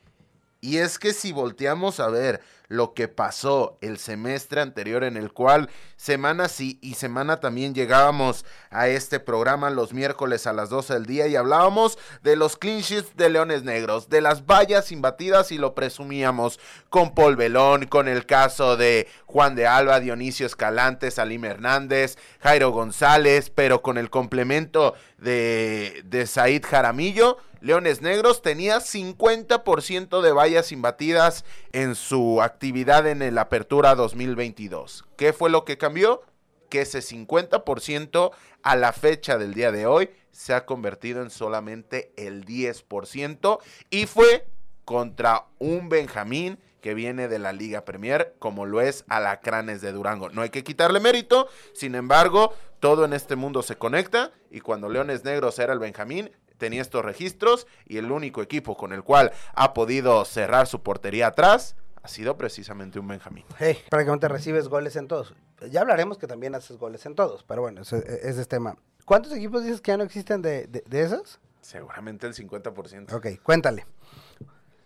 Y 0.63 0.77
es 0.77 0.97
que 0.97 1.11
si 1.11 1.33
volteamos 1.33 1.99
a 1.99 2.07
ver 2.07 2.39
lo 2.69 2.93
que 2.93 3.09
pasó 3.09 3.77
el 3.81 3.97
semestre 3.97 4.61
anterior 4.61 5.03
en 5.03 5.17
el 5.17 5.33
cual 5.33 5.69
semana 5.97 6.47
sí 6.47 6.79
y 6.81 6.93
semana 6.93 7.41
también 7.41 7.75
llegábamos 7.75 8.45
a 8.69 8.87
este 8.87 9.19
programa 9.19 9.69
los 9.71 9.91
miércoles 9.91 10.47
a 10.47 10.53
las 10.53 10.69
12 10.69 10.93
del 10.93 11.05
día 11.05 11.27
y 11.27 11.35
hablábamos 11.35 11.99
de 12.21 12.37
los 12.37 12.55
clean 12.55 12.79
sheets 12.79 13.13
de 13.17 13.29
Leones 13.29 13.63
Negros, 13.63 14.07
de 14.07 14.21
las 14.21 14.45
vallas 14.45 14.93
imbatidas 14.93 15.51
y 15.51 15.57
lo 15.57 15.75
presumíamos 15.75 16.61
con 16.87 17.13
Paul 17.13 17.35
Belón, 17.35 17.87
con 17.87 18.07
el 18.07 18.25
caso 18.25 18.77
de 18.77 19.09
Juan 19.25 19.55
de 19.55 19.67
Alba, 19.67 19.99
Dionisio 19.99 20.45
Escalante, 20.45 21.11
Salim 21.11 21.43
Hernández, 21.43 22.17
Jairo 22.39 22.71
González, 22.71 23.49
pero 23.49 23.81
con 23.81 23.97
el 23.97 24.09
complemento 24.09 24.93
de, 25.17 26.03
de 26.05 26.25
Said 26.25 26.63
Jaramillo 26.65 27.37
Leones 27.63 28.01
Negros 28.01 28.41
tenía 28.41 28.79
50% 28.79 30.21
de 30.21 30.31
vallas 30.33 30.73
imbatidas 30.73 31.45
en 31.71 31.95
su 31.95 32.41
actividad 32.41 33.07
en 33.07 33.21
el 33.21 33.37
Apertura 33.37 33.95
2022. 33.95 35.05
¿Qué 35.15 35.31
fue 35.31 35.49
lo 35.49 35.63
que 35.63 35.77
cambió? 35.77 36.23
Que 36.67 36.81
ese 36.81 36.99
50% 36.99 38.31
a 38.63 38.75
la 38.75 38.91
fecha 38.91 39.37
del 39.37 39.53
día 39.53 39.71
de 39.71 39.85
hoy 39.85 40.09
se 40.31 40.53
ha 40.53 40.65
convertido 40.65 41.21
en 41.21 41.29
solamente 41.29 42.11
el 42.17 42.43
10% 42.45 43.59
y 43.89 44.07
fue 44.07 44.45
contra 44.83 45.45
un 45.57 45.87
Benjamín 45.87 46.59
que 46.81 46.93
viene 46.93 47.29
de 47.29 47.39
la 47.39 47.53
Liga 47.53 47.85
Premier, 47.85 48.35
como 48.39 48.65
lo 48.65 48.81
es 48.81 49.05
Alacranes 49.07 49.79
de 49.79 49.93
Durango. 49.93 50.29
No 50.31 50.41
hay 50.41 50.49
que 50.49 50.65
quitarle 50.65 50.99
mérito, 50.99 51.47
sin 51.73 51.95
embargo, 51.95 52.53
todo 52.81 53.05
en 53.05 53.13
este 53.13 53.37
mundo 53.37 53.63
se 53.63 53.77
conecta 53.77 54.33
y 54.51 54.59
cuando 54.59 54.89
Leones 54.89 55.23
Negros 55.23 55.59
era 55.59 55.71
el 55.71 55.79
Benjamín, 55.79 56.29
tenía 56.63 56.81
estos 56.81 57.03
registros 57.03 57.67
y 57.85 57.97
el 57.97 58.09
único 58.09 58.41
equipo 58.41 58.77
con 58.77 58.93
el 58.93 59.03
cual 59.03 59.33
ha 59.53 59.73
podido 59.73 60.23
cerrar 60.23 60.65
su 60.65 60.81
portería 60.81 61.27
atrás 61.27 61.75
ha 62.03 62.07
sido 62.07 62.37
precisamente 62.37 62.99
un 62.99 63.07
Benjamín. 63.09 63.43
Hey, 63.59 63.77
prácticamente 63.89 64.29
recibes 64.29 64.69
goles 64.69 64.95
en 64.95 65.09
todos. 65.09 65.33
Ya 65.69 65.81
hablaremos 65.81 66.17
que 66.17 66.25
también 66.25 66.55
haces 66.55 66.77
goles 66.77 67.05
en 67.05 67.15
todos, 67.15 67.43
pero 67.43 67.61
bueno, 67.63 67.81
ese, 67.81 67.97
ese 67.97 68.39
es 68.41 68.47
tema. 68.47 68.77
¿Cuántos 69.03 69.33
equipos 69.33 69.63
dices 69.65 69.81
que 69.81 69.91
ya 69.91 69.97
no 69.97 70.05
existen 70.05 70.41
de, 70.41 70.67
de, 70.67 70.83
de 70.87 71.01
esos? 71.03 71.41
Seguramente 71.59 72.27
el 72.27 72.33
50%. 72.33 73.11
Ok, 73.13 73.27
cuéntale. 73.43 73.85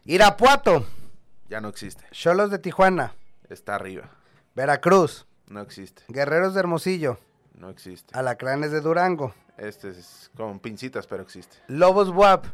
Irapuato, 0.05 0.83
Ya 1.47 1.61
no 1.61 1.67
existe. 1.69 2.05
Cholos 2.11 2.49
de 2.49 2.57
Tijuana, 2.57 3.13
Está 3.49 3.75
arriba. 3.75 4.09
Veracruz, 4.55 5.27
No 5.47 5.61
existe. 5.61 6.01
Guerreros 6.07 6.53
de 6.55 6.59
Hermosillo, 6.61 7.19
No 7.57 7.69
existe. 7.69 8.17
Alacranes 8.17 8.71
de 8.71 8.81
Durango, 8.81 9.33
Este 9.57 9.89
es 9.89 10.29
con 10.35 10.59
pincitas, 10.59 11.07
pero 11.07 11.23
existe. 11.23 11.57
Lobos 11.67 12.11
Buap, 12.13 12.45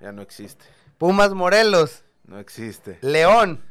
Ya 0.00 0.12
no 0.12 0.22
existe. 0.22 0.64
Pumas 0.98 1.34
Morelos, 1.34 2.04
No 2.26 2.38
existe. 2.38 2.98
León, 3.02 3.62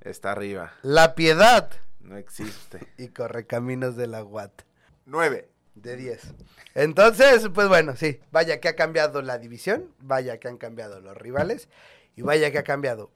Está 0.00 0.32
arriba. 0.32 0.72
La 0.82 1.14
Piedad 1.14 1.70
No 2.00 2.16
existe. 2.16 2.86
y 2.96 3.08
Correcaminos 3.08 3.96
de 3.96 4.06
la 4.06 4.20
Guat. 4.22 4.62
9. 5.06 5.48
De 5.74 5.96
10. 5.96 6.34
Entonces, 6.74 7.48
pues 7.54 7.68
bueno, 7.68 7.96
sí, 7.96 8.20
vaya 8.32 8.60
que 8.60 8.68
ha 8.68 8.76
cambiado 8.76 9.22
la 9.22 9.38
división, 9.38 9.92
vaya 10.00 10.38
que 10.38 10.48
han 10.48 10.58
cambiado 10.58 11.00
los 11.00 11.16
rivales 11.16 11.68
y 12.16 12.22
vaya 12.22 12.50
que 12.50 12.58
ha 12.58 12.64
cambiado 12.64 13.10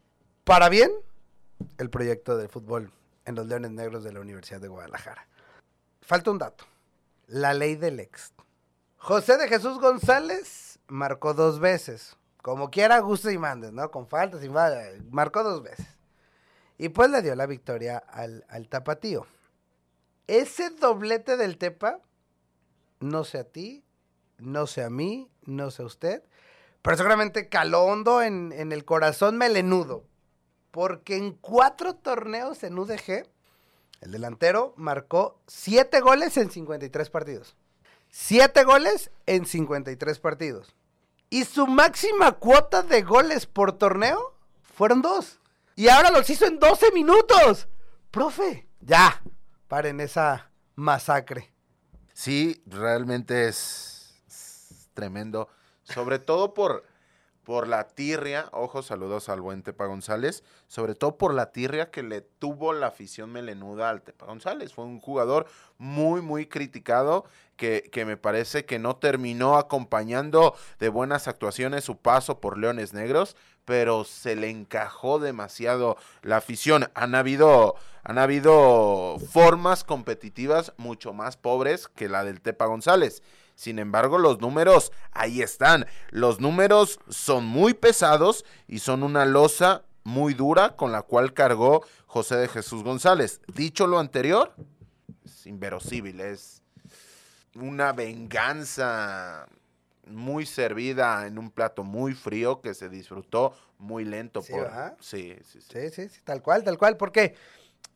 para 0.44 0.68
bien 0.68 0.90
el 1.78 1.90
proyecto 1.90 2.36
de 2.36 2.48
fútbol 2.48 2.90
en 3.24 3.34
los 3.34 3.46
Leones 3.46 3.70
Negros 3.72 4.02
de 4.04 4.12
la 4.12 4.20
Universidad 4.20 4.60
de 4.60 4.68
Guadalajara. 4.68 5.26
Falta 6.00 6.30
un 6.30 6.38
dato, 6.38 6.64
la 7.26 7.54
ley 7.54 7.76
del 7.76 8.00
ex. 8.00 8.32
José 8.96 9.36
de 9.36 9.48
Jesús 9.48 9.78
González 9.78 10.78
marcó 10.88 11.34
dos 11.34 11.60
veces, 11.60 12.16
como 12.42 12.70
quiera 12.70 12.98
guste 13.00 13.32
y 13.32 13.38
mandes, 13.38 13.72
¿no? 13.72 13.90
Con 13.90 14.06
falta, 14.06 14.40
sin 14.40 14.52
falta, 14.52 14.82
marcó 15.10 15.42
dos 15.42 15.62
veces. 15.62 15.86
Y 16.78 16.88
pues 16.88 17.10
le 17.10 17.22
dio 17.22 17.34
la 17.34 17.46
victoria 17.46 17.98
al, 17.98 18.44
al 18.48 18.68
tapatío. 18.68 19.26
Ese 20.26 20.70
doblete 20.70 21.36
del 21.36 21.58
Tepa 21.58 22.00
no 23.00 23.24
sé 23.24 23.38
a 23.38 23.44
ti, 23.44 23.84
no 24.38 24.66
sé 24.66 24.82
a 24.82 24.90
mí, 24.90 25.30
no 25.44 25.70
sé 25.70 25.82
a 25.82 25.86
usted, 25.86 26.22
pero 26.82 26.96
seguramente 26.96 27.48
caló 27.48 27.84
hondo 27.84 28.22
en, 28.22 28.52
en 28.52 28.72
el 28.72 28.84
corazón 28.84 29.36
melenudo. 29.36 30.04
Porque 30.70 31.16
en 31.16 31.32
cuatro 31.32 31.94
torneos 31.94 32.64
en 32.64 32.78
UDG, 32.78 33.28
el 34.00 34.12
delantero 34.12 34.74
marcó 34.76 35.40
siete 35.46 36.00
goles 36.00 36.36
en 36.36 36.50
53 36.50 37.10
partidos. 37.10 37.56
Siete 38.10 38.64
goles 38.64 39.10
en 39.26 39.46
53 39.46 40.18
partidos. 40.20 40.74
Y 41.30 41.44
su 41.44 41.66
máxima 41.66 42.32
cuota 42.32 42.82
de 42.82 43.02
goles 43.02 43.46
por 43.46 43.72
torneo 43.72 44.34
fueron 44.62 45.02
dos. 45.02 45.40
Y 45.74 45.88
ahora 45.88 46.10
los 46.10 46.28
hizo 46.30 46.46
en 46.46 46.58
12 46.58 46.92
minutos. 46.92 47.66
Profe, 48.10 48.68
ya, 48.80 49.22
paren 49.66 50.00
esa 50.00 50.50
masacre. 50.76 51.52
Sí, 52.12 52.62
realmente 52.66 53.48
es, 53.48 54.14
es 54.28 54.88
tremendo. 54.94 55.48
Sobre 55.82 56.20
todo 56.20 56.54
por, 56.54 56.84
por 57.44 57.68
la 57.68 57.86
tirria. 57.86 58.48
Ojo, 58.52 58.82
saludos 58.82 59.28
al 59.28 59.40
buen 59.40 59.62
Tepa 59.62 59.86
González. 59.86 60.42
Sobre 60.66 60.94
todo 60.94 61.16
por 61.18 61.34
la 61.34 61.52
tirria 61.52 61.90
que 61.90 62.02
le 62.02 62.22
tuvo 62.22 62.72
la 62.72 62.88
afición 62.88 63.30
melenuda 63.30 63.90
al 63.90 64.02
Tepa 64.02 64.26
González. 64.26 64.72
Fue 64.72 64.84
un 64.84 65.00
jugador 65.00 65.46
muy, 65.78 66.22
muy 66.22 66.46
criticado. 66.46 67.24
Que, 67.56 67.88
que 67.92 68.04
me 68.04 68.16
parece 68.16 68.64
que 68.64 68.80
no 68.80 68.96
terminó 68.96 69.58
acompañando 69.58 70.56
de 70.80 70.88
buenas 70.88 71.28
actuaciones 71.28 71.84
su 71.84 71.96
paso 71.96 72.40
por 72.40 72.58
Leones 72.58 72.92
Negros, 72.94 73.36
pero 73.64 74.02
se 74.02 74.34
le 74.34 74.50
encajó 74.50 75.20
demasiado 75.20 75.96
la 76.22 76.38
afición. 76.38 76.90
Han 76.94 77.14
habido, 77.14 77.76
han 78.02 78.18
habido 78.18 79.18
formas 79.30 79.84
competitivas 79.84 80.72
mucho 80.78 81.12
más 81.12 81.36
pobres 81.36 81.86
que 81.86 82.08
la 82.08 82.24
del 82.24 82.40
Tepa 82.40 82.66
González. 82.66 83.22
Sin 83.54 83.78
embargo, 83.78 84.18
los 84.18 84.40
números 84.40 84.92
ahí 85.12 85.42
están. 85.42 85.86
Los 86.10 86.40
números 86.40 86.98
son 87.08 87.44
muy 87.44 87.74
pesados 87.74 88.44
y 88.66 88.80
son 88.80 89.02
una 89.02 89.24
losa 89.24 89.84
muy 90.02 90.34
dura 90.34 90.76
con 90.76 90.92
la 90.92 91.02
cual 91.02 91.32
cargó 91.32 91.84
José 92.06 92.36
de 92.36 92.48
Jesús 92.48 92.82
González. 92.82 93.40
Dicho 93.54 93.86
lo 93.86 93.98
anterior, 93.98 94.54
es 95.24 95.46
inverosímil, 95.46 96.20
es 96.20 96.62
una 97.54 97.92
venganza 97.92 99.46
muy 100.06 100.44
servida 100.44 101.26
en 101.26 101.38
un 101.38 101.50
plato 101.50 101.82
muy 101.82 102.12
frío 102.12 102.60
que 102.60 102.74
se 102.74 102.88
disfrutó 102.88 103.54
muy 103.78 104.04
lento. 104.04 104.42
Sí, 104.42 104.52
por... 104.52 104.70
sí, 105.00 105.36
sí, 105.44 105.60
sí. 105.60 105.68
Sí, 105.72 105.90
sí, 105.90 106.08
sí, 106.08 106.20
tal 106.24 106.42
cual, 106.42 106.62
tal 106.64 106.78
cual, 106.78 106.96
porque 106.96 107.34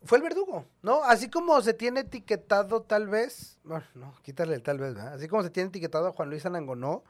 fue 0.04 0.18
el 0.18 0.22
verdugo, 0.22 0.64
¿no? 0.82 1.02
Así 1.04 1.28
como 1.28 1.60
se 1.60 1.74
tiene 1.74 2.00
etiquetado 2.00 2.82
tal 2.82 3.08
vez, 3.08 3.58
bueno, 3.64 3.84
no, 3.94 4.14
quítale 4.22 4.54
el 4.54 4.62
tal 4.62 4.78
vez, 4.78 4.94
¿verdad? 4.94 5.14
Así 5.14 5.28
como 5.28 5.42
se 5.42 5.50
tiene 5.50 5.68
etiquetado 5.68 6.06
a 6.08 6.12
Juan 6.12 6.30
Luis 6.30 6.46
Anangonó 6.46 7.04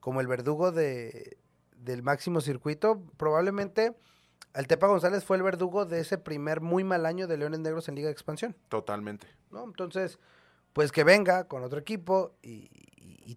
como 0.00 0.20
el 0.20 0.26
verdugo 0.26 0.72
de, 0.72 1.38
del 1.76 2.02
máximo 2.02 2.40
circuito, 2.40 3.02
probablemente 3.16 3.94
el 4.54 4.66
Tepa 4.66 4.86
González 4.88 5.24
fue 5.24 5.36
el 5.36 5.42
verdugo 5.42 5.86
de 5.86 6.00
ese 6.00 6.18
primer 6.18 6.60
muy 6.60 6.84
mal 6.84 7.06
año 7.06 7.26
de 7.26 7.36
Leones 7.36 7.60
Negros 7.60 7.88
en 7.88 7.94
Liga 7.94 8.08
de 8.08 8.12
Expansión, 8.12 8.56
Totalmente. 8.68 9.26
¿no? 9.50 9.64
Entonces, 9.64 10.18
pues 10.72 10.92
que 10.92 11.04
venga 11.04 11.44
con 11.44 11.62
otro 11.62 11.78
equipo 11.78 12.34
y 12.42 12.68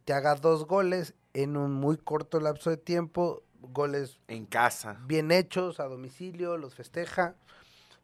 te 0.03 0.13
haga 0.13 0.35
dos 0.35 0.65
goles 0.65 1.13
en 1.33 1.57
un 1.57 1.73
muy 1.73 1.97
corto 1.97 2.39
lapso 2.39 2.69
de 2.69 2.77
tiempo, 2.77 3.43
goles 3.59 4.19
En 4.27 4.45
casa. 4.45 4.97
bien 5.05 5.31
hechos, 5.31 5.79
a 5.79 5.85
domicilio, 5.85 6.57
los 6.57 6.75
festeja. 6.75 7.35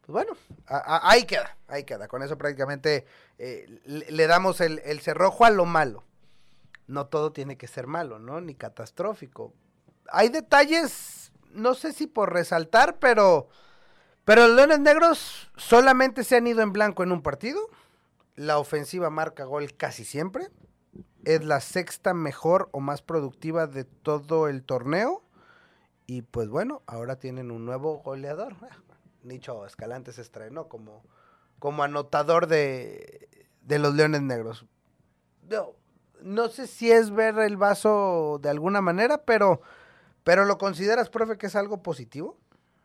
Pues 0.02 0.14
bueno, 0.14 0.34
ahí 0.66 1.26
queda, 1.26 1.56
ahí 1.68 1.84
queda. 1.84 2.08
Con 2.08 2.24
eso 2.24 2.38
prácticamente 2.38 3.06
eh, 3.38 3.68
le, 3.86 4.28
damos 4.28 4.60
el, 4.60 4.82
el 4.84 5.00
cerrojo 5.00 5.46
a 5.46 5.52
lo 5.52 5.66
malo. 5.66 6.04
No 6.88 7.06
todo 7.06 7.32
tiene 7.32 7.58
que 7.58 7.68
ser 7.68 7.86
malo, 7.88 8.18
¿no? 8.18 8.42
Ni 8.42 8.56
catastrófico. 8.56 9.54
Hay 10.12 10.30
detalles, 10.30 11.32
no 11.52 11.76
sé 11.76 11.94
si 11.94 12.08
por 12.08 12.34
resaltar, 12.34 12.98
pero, 12.98 13.48
pero 14.26 14.48
los 14.48 14.56
Leones 14.56 14.80
Negros 14.80 15.52
solamente 15.56 16.24
se 16.24 16.38
han 16.38 16.48
ido 16.48 16.62
en 16.62 16.74
blanco 16.74 17.04
en 17.04 17.12
un 17.12 17.22
partido. 17.22 17.62
La 18.36 18.58
ofensiva 18.58 19.12
marca 19.12 19.46
gol 19.46 19.76
casi 19.78 20.04
siempre. 20.04 20.50
Es 21.24 21.46
la 21.46 21.62
sexta 21.62 22.16
mejor 22.16 22.70
o 22.72 22.80
más 22.80 23.04
productiva 23.04 23.68
de 23.68 23.84
todo 23.84 24.48
el 24.48 24.64
torneo. 24.64 25.24
Y 26.08 26.24
pues 26.24 26.50
bueno, 26.50 26.82
ahora 26.88 27.18
tienen 27.18 27.52
un 27.52 27.66
nuevo 27.66 28.00
goleador. 28.00 28.56
Nicho 29.24 29.66
Escalante 29.66 30.12
se 30.12 30.22
estrenó 30.22 30.68
como, 30.68 31.04
como 31.60 31.84
anotador 31.84 32.48
de, 32.48 33.30
de 33.62 33.80
los 33.80 33.94
Leones 33.94 34.22
Negros. 34.22 34.66
No, 35.50 35.74
no 36.22 36.50
sé 36.50 36.68
si 36.68 36.92
es 36.92 37.12
ver 37.12 37.38
el 37.40 37.58
vaso 37.58 38.40
de 38.42 38.50
alguna 38.50 38.82
manera, 38.82 39.24
pero, 39.24 39.62
pero 40.24 40.46
¿lo 40.46 40.58
consideras, 40.58 41.10
profe, 41.10 41.38
que 41.38 41.48
es 41.48 41.56
algo 41.56 41.82
positivo? 41.82 42.38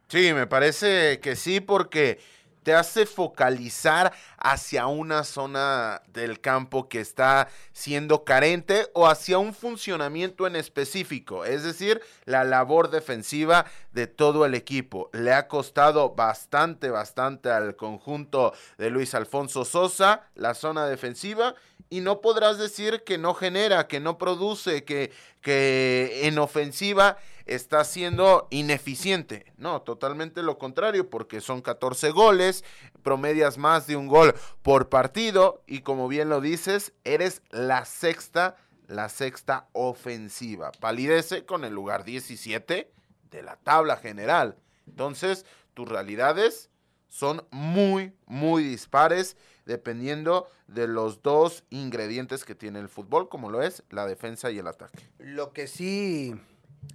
Sí, 0.08 0.32
me 0.32 0.46
parece 0.46 1.20
que 1.20 1.36
sí, 1.36 1.60
porque 1.60 2.18
te 2.66 2.74
hace 2.74 3.06
focalizar 3.06 4.12
hacia 4.38 4.88
una 4.88 5.22
zona 5.22 6.02
del 6.08 6.40
campo 6.40 6.88
que 6.88 6.98
está 6.98 7.46
siendo 7.72 8.24
carente 8.24 8.90
o 8.92 9.06
hacia 9.06 9.38
un 9.38 9.54
funcionamiento 9.54 10.48
en 10.48 10.56
específico, 10.56 11.44
es 11.44 11.62
decir, 11.62 12.02
la 12.24 12.42
labor 12.42 12.90
defensiva 12.90 13.66
de 13.92 14.08
todo 14.08 14.44
el 14.44 14.56
equipo. 14.56 15.10
Le 15.12 15.32
ha 15.32 15.46
costado 15.46 16.16
bastante, 16.16 16.90
bastante 16.90 17.52
al 17.52 17.76
conjunto 17.76 18.52
de 18.78 18.90
Luis 18.90 19.14
Alfonso 19.14 19.64
Sosa 19.64 20.22
la 20.34 20.54
zona 20.54 20.88
defensiva 20.88 21.54
y 21.88 22.00
no 22.00 22.20
podrás 22.20 22.58
decir 22.58 23.04
que 23.04 23.16
no 23.16 23.34
genera, 23.34 23.86
que 23.86 24.00
no 24.00 24.18
produce, 24.18 24.82
que, 24.82 25.12
que 25.40 26.22
en 26.24 26.40
ofensiva 26.40 27.16
está 27.46 27.84
siendo 27.84 28.48
ineficiente. 28.50 29.52
No, 29.56 29.82
totalmente 29.82 30.42
lo 30.42 30.58
contrario, 30.58 31.08
porque 31.08 31.40
son 31.40 31.62
14 31.62 32.10
goles, 32.10 32.64
promedias 33.02 33.56
más 33.56 33.86
de 33.86 33.96
un 33.96 34.08
gol 34.08 34.34
por 34.62 34.88
partido 34.88 35.62
y 35.66 35.80
como 35.80 36.08
bien 36.08 36.28
lo 36.28 36.40
dices, 36.40 36.92
eres 37.04 37.42
la 37.50 37.84
sexta, 37.84 38.56
la 38.88 39.08
sexta 39.08 39.68
ofensiva. 39.72 40.72
Palidece 40.72 41.46
con 41.46 41.64
el 41.64 41.72
lugar 41.72 42.04
17 42.04 42.92
de 43.30 43.42
la 43.42 43.56
tabla 43.56 43.96
general. 43.96 44.58
Entonces, 44.86 45.46
tus 45.74 45.88
realidades 45.88 46.70
son 47.08 47.46
muy, 47.50 48.12
muy 48.26 48.62
dispares 48.64 49.36
dependiendo 49.64 50.48
de 50.68 50.86
los 50.86 51.22
dos 51.22 51.64
ingredientes 51.70 52.44
que 52.44 52.54
tiene 52.54 52.78
el 52.78 52.88
fútbol, 52.88 53.28
como 53.28 53.50
lo 53.50 53.62
es 53.62 53.82
la 53.90 54.06
defensa 54.06 54.50
y 54.50 54.58
el 54.58 54.66
ataque. 54.66 55.08
Lo 55.18 55.52
que 55.52 55.66
sí 55.66 56.34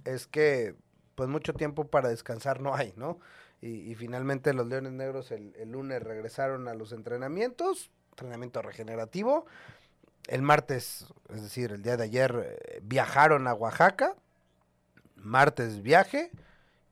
es 0.04 0.26
que 0.26 0.74
pues 1.14 1.28
mucho 1.28 1.54
tiempo 1.54 1.86
para 1.86 2.08
descansar 2.08 2.60
no 2.60 2.74
hay, 2.74 2.92
¿no? 2.96 3.18
Y, 3.60 3.90
y 3.90 3.94
finalmente 3.94 4.52
los 4.54 4.66
Leones 4.66 4.92
Negros 4.92 5.30
el, 5.30 5.54
el 5.56 5.70
lunes 5.70 6.02
regresaron 6.02 6.68
a 6.68 6.74
los 6.74 6.92
entrenamientos, 6.92 7.90
entrenamiento 8.12 8.62
regenerativo. 8.62 9.46
El 10.28 10.42
martes, 10.42 11.06
es 11.30 11.42
decir, 11.42 11.72
el 11.72 11.82
día 11.82 11.96
de 11.96 12.04
ayer, 12.04 12.58
eh, 12.60 12.80
viajaron 12.82 13.48
a 13.48 13.54
Oaxaca. 13.54 14.14
Martes 15.16 15.82
viaje. 15.82 16.30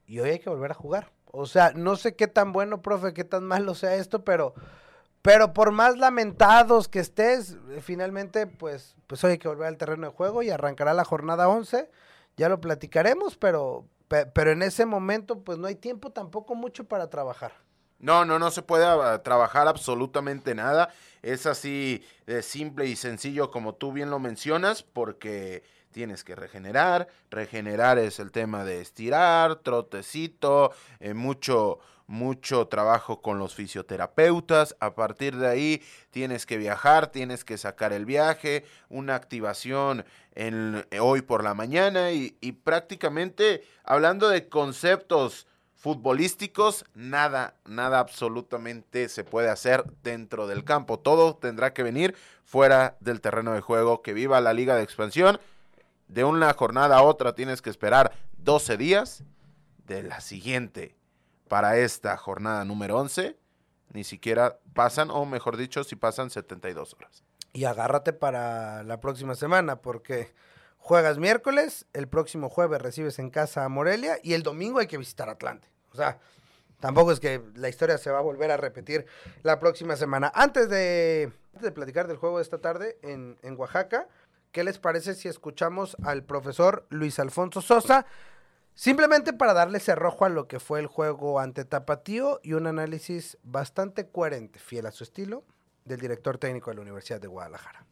Y 0.07 0.19
hoy 0.21 0.31
hay 0.31 0.39
que 0.41 0.51
volver 0.51 0.73
a 0.73 0.75
jugar. 0.75 1.13
O 1.33 1.47
sea, 1.47 1.73
no 1.75 1.97
sé 1.97 2.17
qué 2.17 2.27
tan 2.27 2.53
bueno, 2.53 2.83
profe, 2.83 3.15
qué 3.15 3.25
tan 3.25 3.45
malo 3.45 3.75
sea 3.75 3.95
esto, 3.95 4.25
pero, 4.25 4.55
pero 5.23 5.53
por 5.53 5.71
más 5.71 5.97
lamentados 5.97 6.89
que 6.89 6.99
estés, 6.99 7.57
eh, 7.71 7.81
finalmente, 7.81 8.49
pues, 8.49 8.97
pues 9.07 9.23
hoy 9.23 9.33
hay 9.33 9.39
que 9.39 9.49
volver 9.49 9.69
al 9.69 9.77
terreno 9.77 10.09
de 10.09 10.13
juego 10.13 10.43
y 10.43 10.51
arrancará 10.51 10.93
la 10.93 11.05
jornada 11.05 11.49
11. 11.49 11.89
Ya 12.37 12.49
lo 12.49 12.61
platicaremos, 12.61 13.37
pero, 13.37 13.87
pero 14.09 14.53
en 14.53 14.62
ese 14.62 14.87
momento, 14.87 15.43
pues 15.43 15.59
no 15.59 15.66
hay 15.66 15.77
tiempo 15.77 16.11
tampoco 16.11 16.55
mucho 16.55 16.85
para 16.85 17.11
trabajar. 17.11 17.53
No, 18.01 18.25
no, 18.25 18.38
no 18.38 18.51
se 18.51 18.62
puede 18.62 18.87
ah, 18.87 19.23
trabajar 19.23 19.69
absolutamente 19.69 20.55
nada. 20.55 20.88
Es 21.23 21.45
así 21.47 22.03
de 22.27 22.43
simple 22.43 22.87
y 22.87 22.97
sencillo 22.97 23.51
como 23.51 23.75
tú 23.75 23.93
bien 23.93 24.11
lo 24.11 24.19
mencionas, 24.19 24.83
porque 24.83 25.62
tienes 25.93 26.25
que 26.25 26.35
regenerar. 26.35 27.09
Regenerar 27.31 27.99
es 27.99 28.19
el 28.19 28.33
tema 28.33 28.64
de 28.64 28.81
estirar, 28.81 29.57
trotecito, 29.57 30.73
eh, 30.99 31.12
mucho, 31.12 31.81
mucho 32.11 32.66
trabajo 32.66 33.23
con 33.23 33.38
los 33.38 33.55
fisioterapeutas. 33.55 34.77
A 34.81 34.96
partir 34.96 35.37
de 35.37 35.46
ahí 35.46 35.83
tienes 36.11 36.44
que 36.44 36.59
viajar, 36.59 37.07
tienes 37.07 37.44
que 37.44 37.57
sacar 37.57 37.92
el 37.92 38.05
viaje, 38.05 38.64
una 38.88 39.14
activación 39.14 40.05
en, 40.35 40.85
hoy 41.01 41.23
por 41.23 41.44
la 41.44 41.55
mañana 41.55 42.11
y, 42.11 42.37
y 42.40 42.53
prácticamente 42.53 43.62
hablando 43.85 44.29
de 44.29 44.49
conceptos 44.49 45.46
futbolísticos, 45.77 46.85
nada, 46.94 47.55
nada 47.64 48.01
absolutamente 48.01 49.09
se 49.09 49.23
puede 49.23 49.49
hacer 49.49 49.85
dentro 50.03 50.49
del 50.49 50.64
campo. 50.64 50.99
Todo 50.99 51.37
tendrá 51.37 51.73
que 51.73 51.85
venir 51.85 52.16
fuera 52.44 52.96
del 52.99 53.20
terreno 53.20 53.55
de 53.55 53.61
juego. 53.61 54.03
Que 54.03 54.12
viva 54.12 54.40
la 54.40 54.53
liga 54.53 54.75
de 54.75 54.83
expansión. 54.83 55.38
De 56.09 56.25
una 56.25 56.53
jornada 56.55 56.96
a 56.96 57.03
otra 57.03 57.37
tienes 57.37 57.62
que 57.62 57.70
esperar 57.70 58.12
12 58.38 58.77
días. 58.77 59.23
De 59.87 60.03
la 60.03 60.20
siguiente 60.20 61.00
para 61.51 61.79
esta 61.79 62.17
jornada 62.17 62.65
número 62.65 62.97
11, 62.97 63.37
ni 63.93 64.05
siquiera 64.05 64.61
pasan, 64.73 65.11
o 65.11 65.27
mejor 65.27 65.57
dicho, 65.57 65.83
si 65.83 65.97
pasan 65.97 66.31
72 66.31 66.95
horas. 66.95 67.25
Y 67.53 67.65
agárrate 67.65 68.13
para 68.13 68.85
la 68.85 69.01
próxima 69.01 69.35
semana, 69.35 69.83
porque 69.83 70.33
juegas 70.79 71.19
miércoles, 71.19 71.87
el 71.93 72.07
próximo 72.07 72.51
jueves 72.51 72.81
recibes 72.81 73.19
en 73.19 73.31
casa 73.31 73.65
a 73.65 73.69
Morelia 73.69 74.21
y 74.23 74.35
el 74.35 74.45
domingo 74.45 74.79
hay 74.79 74.87
que 74.87 74.97
visitar 74.97 75.29
Atlante. 75.29 75.67
O 75.91 75.97
sea, 75.97 76.21
tampoco 76.79 77.11
es 77.11 77.19
que 77.19 77.43
la 77.57 77.69
historia 77.69 77.99
se 77.99 78.13
va 78.13 78.19
a 78.19 78.23
volver 78.23 78.53
a 78.53 78.57
repetir 78.57 79.07
la 79.43 79.59
próxima 79.59 79.97
semana. 79.97 80.31
Antes 80.33 80.69
de, 80.69 81.33
de 81.61 81.73
platicar 81.73 82.07
del 82.07 82.17
juego 82.17 82.37
de 82.37 82.45
esta 82.45 82.59
tarde 82.59 82.97
en, 83.03 83.37
en 83.43 83.59
Oaxaca, 83.59 84.07
¿qué 84.53 84.63
les 84.63 84.79
parece 84.79 85.17
si 85.17 85.27
escuchamos 85.27 85.97
al 86.05 86.23
profesor 86.23 86.87
Luis 86.91 87.19
Alfonso 87.19 87.61
Sosa? 87.61 88.07
Simplemente 88.81 89.35
para 89.35 89.53
darle 89.53 89.79
cerrojo 89.79 90.25
a 90.25 90.31
lo 90.31 90.49
que 90.49 90.59
fue 90.59 90.81
el 90.81 90.87
juego 90.87 91.38
ante 91.38 91.66
Tapatío 91.66 92.40
y 92.43 92.55
un 92.55 92.66
análisis 92.66 93.37
bastante 93.43 94.09
coherente, 94.09 94.59
fiel 94.59 94.87
a 94.87 94.90
su 94.90 95.05
estilo, 95.05 95.45
del 95.85 96.01
director 96.01 96.38
técnico 96.38 96.71
de 96.71 96.77
la 96.77 96.81
Universidad 96.81 97.21
de 97.21 97.29
Guadalajara. 97.29 97.87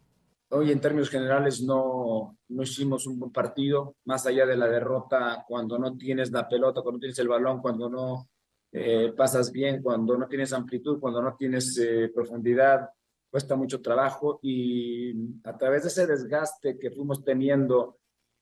Hoy 0.48 0.72
en 0.72 0.80
términos 0.80 1.10
generales 1.10 1.60
no, 1.60 2.38
no 2.48 2.62
hicimos 2.62 3.06
un 3.06 3.18
buen 3.18 3.30
partido, 3.30 3.96
más 4.06 4.24
allá 4.24 4.46
de 4.46 4.56
la 4.56 4.66
derrota 4.66 5.44
cuando 5.46 5.78
no 5.78 5.94
tienes 5.98 6.30
la 6.30 6.48
pelota, 6.48 6.80
cuando 6.80 6.92
no 6.92 7.00
tienes 7.00 7.18
el 7.18 7.28
balón, 7.28 7.60
cuando 7.60 7.90
no 7.90 8.30
eh, 8.72 9.12
pasas 9.14 9.52
bien, 9.52 9.82
cuando 9.82 10.16
no 10.16 10.26
tienes 10.26 10.54
amplitud, 10.54 11.00
cuando 11.00 11.20
no 11.20 11.36
tienes 11.36 11.76
eh, 11.76 12.10
profundidad, 12.14 12.88
cuesta 13.30 13.56
mucho 13.56 13.82
trabajo 13.82 14.40
y 14.40 15.12
a 15.44 15.54
través 15.54 15.82
de 15.82 15.88
ese 15.88 16.06
desgaste 16.06 16.78
que 16.78 16.90
fuimos 16.90 17.22
teniendo 17.22 17.98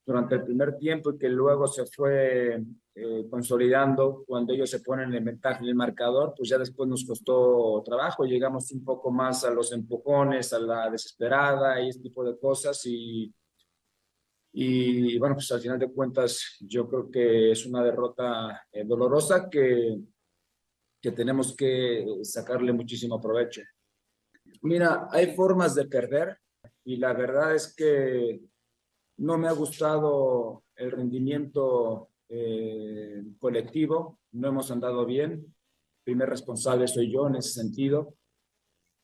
durante 0.07 0.37
el 0.37 0.45
primer 0.45 0.79
tiempo 0.79 1.11
y 1.11 1.19
que 1.19 1.29
luego 1.29 1.67
se 1.67 1.85
fue 1.87 2.63
eh, 2.95 3.27
consolidando 3.29 4.23
cuando 4.25 4.55
ellos 4.55 4.71
se 4.71 4.79
ponen 4.79 5.13
en 5.13 5.25
ventaja 5.25 5.59
en 5.59 5.67
el 5.67 5.75
marcador, 5.75 6.33
pues 6.37 6.49
ya 6.49 6.59
después 6.59 6.89
nos 6.89 7.05
costó 7.05 7.83
trabajo, 7.85 8.25
llegamos 8.25 8.71
un 8.71 8.85
poco 8.85 9.11
más 9.11 9.45
a 9.45 9.51
los 9.51 9.73
empujones, 9.73 10.53
a 10.53 10.61
la 10.61 10.89
desesperada 10.89 11.81
y 11.81 11.89
este 11.89 12.05
tipo 12.05 12.23
de 12.25 12.39
cosas 12.39 12.81
y, 12.87 13.35
y 14.53 15.19
bueno, 15.19 15.35
pues 15.35 15.51
al 15.51 15.61
final 15.61 15.79
de 15.81 15.93
cuentas 15.93 16.57
yo 16.61 16.89
creo 16.89 17.11
que 17.11 17.51
es 17.51 17.67
una 17.67 17.83
derrota 17.83 18.65
eh, 18.71 18.85
dolorosa 18.85 19.51
que, 19.51 19.99
que 21.03 21.11
tenemos 21.11 21.57
que 21.57 22.07
sacarle 22.23 22.73
muchísimo 22.73 23.21
provecho. 23.21 23.63
Mira, 24.63 25.09
hay 25.11 25.35
formas 25.35 25.75
de 25.75 25.87
perder 25.87 26.39
y 26.85 26.97
la 26.97 27.13
verdad 27.13 27.57
es 27.57 27.75
que 27.75 28.41
no 29.19 29.39
me 29.39 29.49
ha 29.49 29.53
gustado 29.53 30.65
el 30.75 30.91
rendimiento 30.91 32.11
eh, 32.29 33.23
colectivo, 33.39 34.21
no 34.33 34.49
hemos 34.49 34.71
andado 34.71 35.07
bien. 35.07 35.55
primer 36.05 36.29
responsable 36.29 36.87
soy 36.87 37.13
yo 37.13 37.27
en 37.27 37.37
ese 37.37 37.51
sentido. 37.51 38.15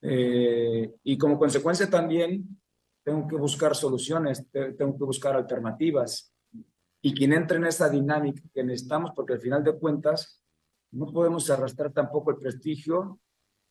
Eh, 0.02 0.92
y 1.04 1.18
como 1.18 1.38
consecuencia 1.38 1.88
también 1.88 2.60
tengo 3.04 3.26
que 3.26 3.36
buscar 3.36 3.74
soluciones, 3.74 4.46
tengo 4.50 4.96
que 4.96 5.04
buscar 5.04 5.34
alternativas. 5.34 6.32
Y 7.00 7.14
quien 7.14 7.32
entre 7.32 7.56
en 7.56 7.66
esa 7.66 7.88
dinámica 7.88 8.42
que 8.54 8.62
necesitamos, 8.62 9.12
porque 9.16 9.34
al 9.34 9.40
final 9.40 9.64
de 9.64 9.76
cuentas 9.76 10.40
no 10.92 11.06
podemos 11.06 11.50
arrastrar 11.50 11.92
tampoco 11.92 12.30
el 12.30 12.36
prestigio 12.36 13.18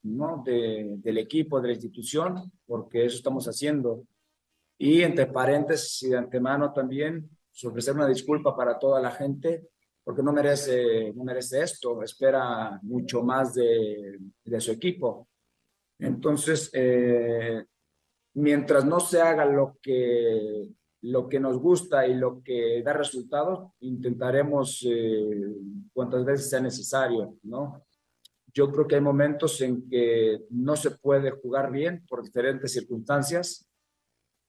¿no? 0.04 0.42
De, 0.44 0.96
del 0.98 1.18
equipo, 1.18 1.62
de 1.62 1.68
la 1.70 1.74
institución, 1.74 2.52
porque 2.66 3.06
eso 3.06 3.18
estamos 3.18 3.48
haciendo. 3.48 4.06
Y 4.84 5.04
entre 5.04 5.28
paréntesis 5.28 6.02
y 6.02 6.10
de 6.10 6.18
antemano 6.18 6.74
también, 6.74 7.30
ofrecer 7.68 7.94
una 7.94 8.08
disculpa 8.08 8.58
para 8.58 8.80
toda 8.80 9.00
la 9.00 9.12
gente, 9.12 9.68
porque 10.04 10.24
no 10.24 10.34
merece, 10.34 11.14
no 11.14 11.24
merece 11.24 11.62
esto, 11.62 12.02
espera 12.02 12.80
mucho 12.82 13.22
más 13.22 13.54
de, 13.54 14.18
de 14.44 14.60
su 14.60 14.72
equipo. 14.72 15.28
Entonces, 16.00 16.72
eh, 16.74 17.64
mientras 18.34 18.84
no 18.84 19.00
se 19.00 19.22
haga 19.22 19.46
lo 19.46 19.78
que, 19.80 20.72
lo 21.02 21.30
que 21.30 21.40
nos 21.40 21.60
gusta 21.60 22.08
y 22.08 22.16
lo 22.16 22.42
que 22.42 22.82
da 22.82 22.94
resultados, 22.94 23.74
intentaremos 23.82 24.84
eh, 24.90 25.58
cuantas 25.94 26.26
veces 26.26 26.50
sea 26.50 26.60
necesario, 26.60 27.38
¿no? 27.44 27.86
Yo 28.52 28.72
creo 28.72 28.88
que 28.88 28.96
hay 28.96 29.02
momentos 29.02 29.62
en 29.62 29.88
que 29.88 30.42
no 30.50 30.76
se 30.76 30.90
puede 30.90 31.30
jugar 31.30 31.72
bien 31.72 32.04
por 32.08 32.24
diferentes 32.24 32.74
circunstancias 32.74 33.71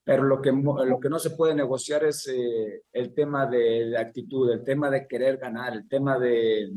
pero 0.05 0.25
lo 0.25 0.41
que, 0.41 0.51
lo 0.53 0.99
que 0.99 1.09
no 1.09 1.19
se 1.19 1.31
puede 1.31 1.55
negociar 1.55 2.05
es 2.05 2.27
eh, 2.29 2.83
el 2.93 3.15
tema 3.15 3.47
de, 3.47 3.97
actitud, 3.97 4.51
el 4.51 4.65
tema 4.65 4.91
de 4.91 5.07
querer 5.07 5.38
ganar, 5.38 5.75
el 5.75 5.88
tema 5.88 6.19
de, 6.19 6.73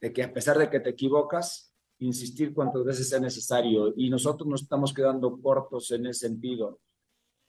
de, 0.00 0.12
que 0.12 0.22
a 0.22 0.32
pesar 0.32 0.56
de 0.58 0.70
que 0.70 0.80
te 0.80 0.90
equivocas, 0.90 1.74
insistir 1.98 2.54
cuantas 2.54 2.82
veces 2.82 3.10
sea 3.10 3.20
necesario. 3.20 3.92
Y 3.94 4.08
nosotros 4.08 4.48
nos 4.48 4.62
estamos 4.62 4.94
quedando 4.94 5.38
cortos 5.40 5.90
en 5.90 6.06
ese 6.06 6.28
sentido. 6.28 6.80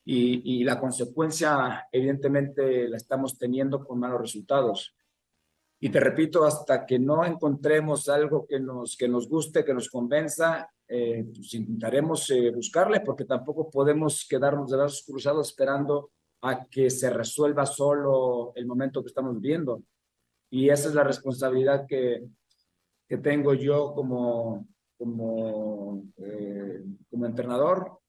Y, 0.03 0.59
y 0.59 0.63
la 0.65 0.79
consecuencia, 0.79 1.87
evidentemente, 1.91 2.89
la 2.89 2.97
estamos 2.97 3.37
teniendo 3.37 3.85
con 3.85 3.99
malos 3.99 4.19
resultados. 4.19 4.93
Y 5.79 5.89
te 5.89 6.01
repito, 6.01 6.43
hasta 6.43 6.85
que 6.85 6.99
no 6.99 7.25
encontremos 7.25 8.09
algo 8.09 8.45
que 8.45 8.59
nos, 8.59 8.97
que 8.97 9.07
nos 9.07 9.29
guste, 9.29 9.63
que 9.63 9.73
nos 9.73 9.89
convenza, 9.89 10.69
eh, 10.93 11.23
pues 11.33 11.53
intentaremos 11.53 12.29
eh, 12.31 12.51
buscarle, 12.51 12.99
porque 12.99 13.23
tampoco 13.23 13.69
podemos 13.69 14.27
quedarnos 14.27 14.69
de 14.69 14.75
brazos 14.75 15.05
cruzados 15.07 15.47
esperando 15.47 16.11
a 16.41 16.65
que 16.65 16.89
se 16.89 17.09
resuelva 17.09 17.65
solo 17.65 18.51
el 18.55 18.65
momento 18.65 19.01
que 19.01 19.07
estamos 19.07 19.39
viviendo. 19.39 19.83
Y 20.49 20.67
esa 20.67 20.89
es 20.89 20.93
la 20.93 21.05
responsabilidad 21.05 21.85
que, 21.87 22.25
que 23.07 23.17
tengo 23.19 23.53
yo 23.53 23.93
como, 23.93 24.67
como, 24.97 26.03
eh, 26.17 26.83
como 27.09 27.25
entrenador. 27.25 27.99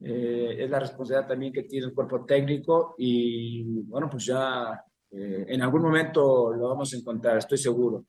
es 0.00 0.68
la 0.68 0.80
responsabilidad 0.80 1.28
también 1.28 1.52
que 1.52 1.62
tiene 1.62 1.86
el 1.86 1.94
cuerpo 1.94 2.24
técnico 2.24 2.96
y 2.98 3.62
bueno, 3.84 4.10
pues 4.10 4.26
ya 4.26 4.84
en 5.12 5.62
algún 5.62 5.82
momento 5.82 6.52
lo 6.52 6.68
vamos 6.68 6.92
a 6.92 6.96
encontrar, 6.96 7.38
estoy 7.38 7.58
seguro. 7.58 8.06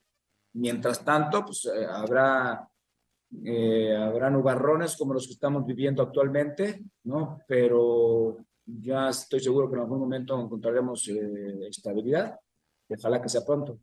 Mientras 0.54 1.06
tanto, 1.06 1.46
pues 1.46 1.70
habrá 1.88 2.68
eh, 3.44 3.96
habrán 3.96 4.34
nubarrones 4.34 4.96
como 4.98 5.14
los 5.14 5.28
que 5.28 5.34
estamos 5.34 5.66
viviendo 5.66 6.04
actualmente, 6.04 6.84
¿no? 7.04 7.40
Pero 7.48 8.38
ya 8.66 9.10
estoy 9.10 9.40
seguro 9.40 9.70
que 9.70 9.76
en 9.76 9.82
algún 9.82 10.00
momento 10.00 10.40
encontraremos 10.40 11.08
eh, 11.08 11.68
estabilidad. 11.68 12.40
Ojalá 12.90 13.22
que 13.22 13.30
sea 13.30 13.46
pronto. 13.46 13.80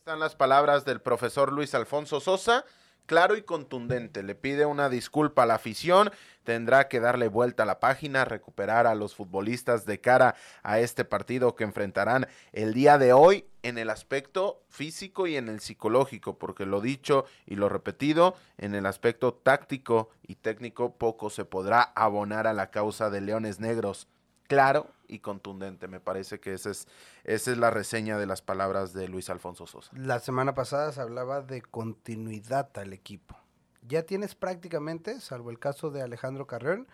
Están 0.00 0.20
las 0.20 0.36
palabras 0.36 0.84
del 0.84 1.00
profesor 1.00 1.52
Luis 1.52 1.74
Alfonso 1.74 2.20
Sosa 2.20 2.64
claro 3.06 3.36
y 3.36 3.42
contundente. 3.42 4.22
Le 4.22 4.34
pide 4.34 4.66
una 4.66 4.88
disculpa 4.88 5.42
a 5.42 5.46
la 5.46 5.54
afición, 5.54 6.10
tendrá 6.42 6.88
que 6.88 7.00
darle 7.00 7.28
vuelta 7.28 7.62
a 7.62 7.66
la 7.66 7.80
página, 7.80 8.24
recuperar 8.24 8.86
a 8.86 8.94
los 8.94 9.14
futbolistas 9.14 9.86
de 9.86 10.00
cara 10.00 10.34
a 10.62 10.78
este 10.80 11.04
partido 11.04 11.54
que 11.54 11.64
enfrentarán 11.64 12.26
el 12.52 12.74
día 12.74 12.98
de 12.98 13.12
hoy 13.12 13.46
en 13.62 13.78
el 13.78 13.90
aspecto 13.90 14.62
físico 14.68 15.26
y 15.26 15.36
en 15.36 15.48
el 15.48 15.60
psicológico, 15.60 16.38
porque 16.38 16.66
lo 16.66 16.80
dicho 16.80 17.24
y 17.46 17.56
lo 17.56 17.68
repetido, 17.68 18.36
en 18.58 18.74
el 18.74 18.86
aspecto 18.86 19.34
táctico 19.34 20.10
y 20.22 20.36
técnico 20.36 20.96
poco 20.96 21.30
se 21.30 21.44
podrá 21.44 21.82
abonar 21.82 22.46
a 22.46 22.52
la 22.52 22.70
causa 22.70 23.10
de 23.10 23.20
Leones 23.20 23.60
Negros. 23.60 24.08
Claro 24.54 24.90
y 25.08 25.18
contundente. 25.20 25.88
Me 25.88 26.00
parece 26.00 26.40
que 26.40 26.54
esa 26.54 26.70
es, 26.70 26.88
esa 27.24 27.52
es 27.52 27.58
la 27.58 27.70
reseña 27.70 28.18
de 28.18 28.26
las 28.26 28.42
palabras 28.42 28.92
de 28.92 29.08
Luis 29.08 29.30
Alfonso 29.30 29.66
Sosa. 29.66 29.90
La 29.94 30.18
semana 30.20 30.54
pasada 30.54 30.92
se 30.92 31.00
hablaba 31.00 31.42
de 31.42 31.62
continuidad 31.62 32.68
al 32.78 32.92
equipo. 32.92 33.36
Ya 33.86 34.04
tienes 34.04 34.34
prácticamente, 34.34 35.20
salvo 35.20 35.50
el 35.50 35.58
caso 35.58 35.90
de 35.90 36.02
Alejandro 36.02 36.46
Carrión, 36.46 36.86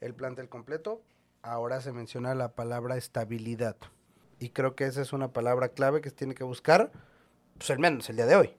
el 0.00 0.14
plantel 0.14 0.48
completo. 0.48 1.00
Ahora 1.42 1.80
se 1.80 1.92
menciona 1.92 2.34
la 2.34 2.52
palabra 2.52 2.96
estabilidad. 2.96 3.76
Y 4.38 4.50
creo 4.50 4.74
que 4.74 4.86
esa 4.86 5.02
es 5.02 5.12
una 5.12 5.28
palabra 5.28 5.68
clave 5.68 6.00
que 6.00 6.10
se 6.10 6.16
tiene 6.16 6.34
que 6.34 6.44
buscar, 6.44 6.90
pues 7.58 7.70
al 7.70 7.78
menos 7.78 8.08
el 8.10 8.16
día 8.16 8.26
de 8.26 8.36
hoy. 8.36 8.56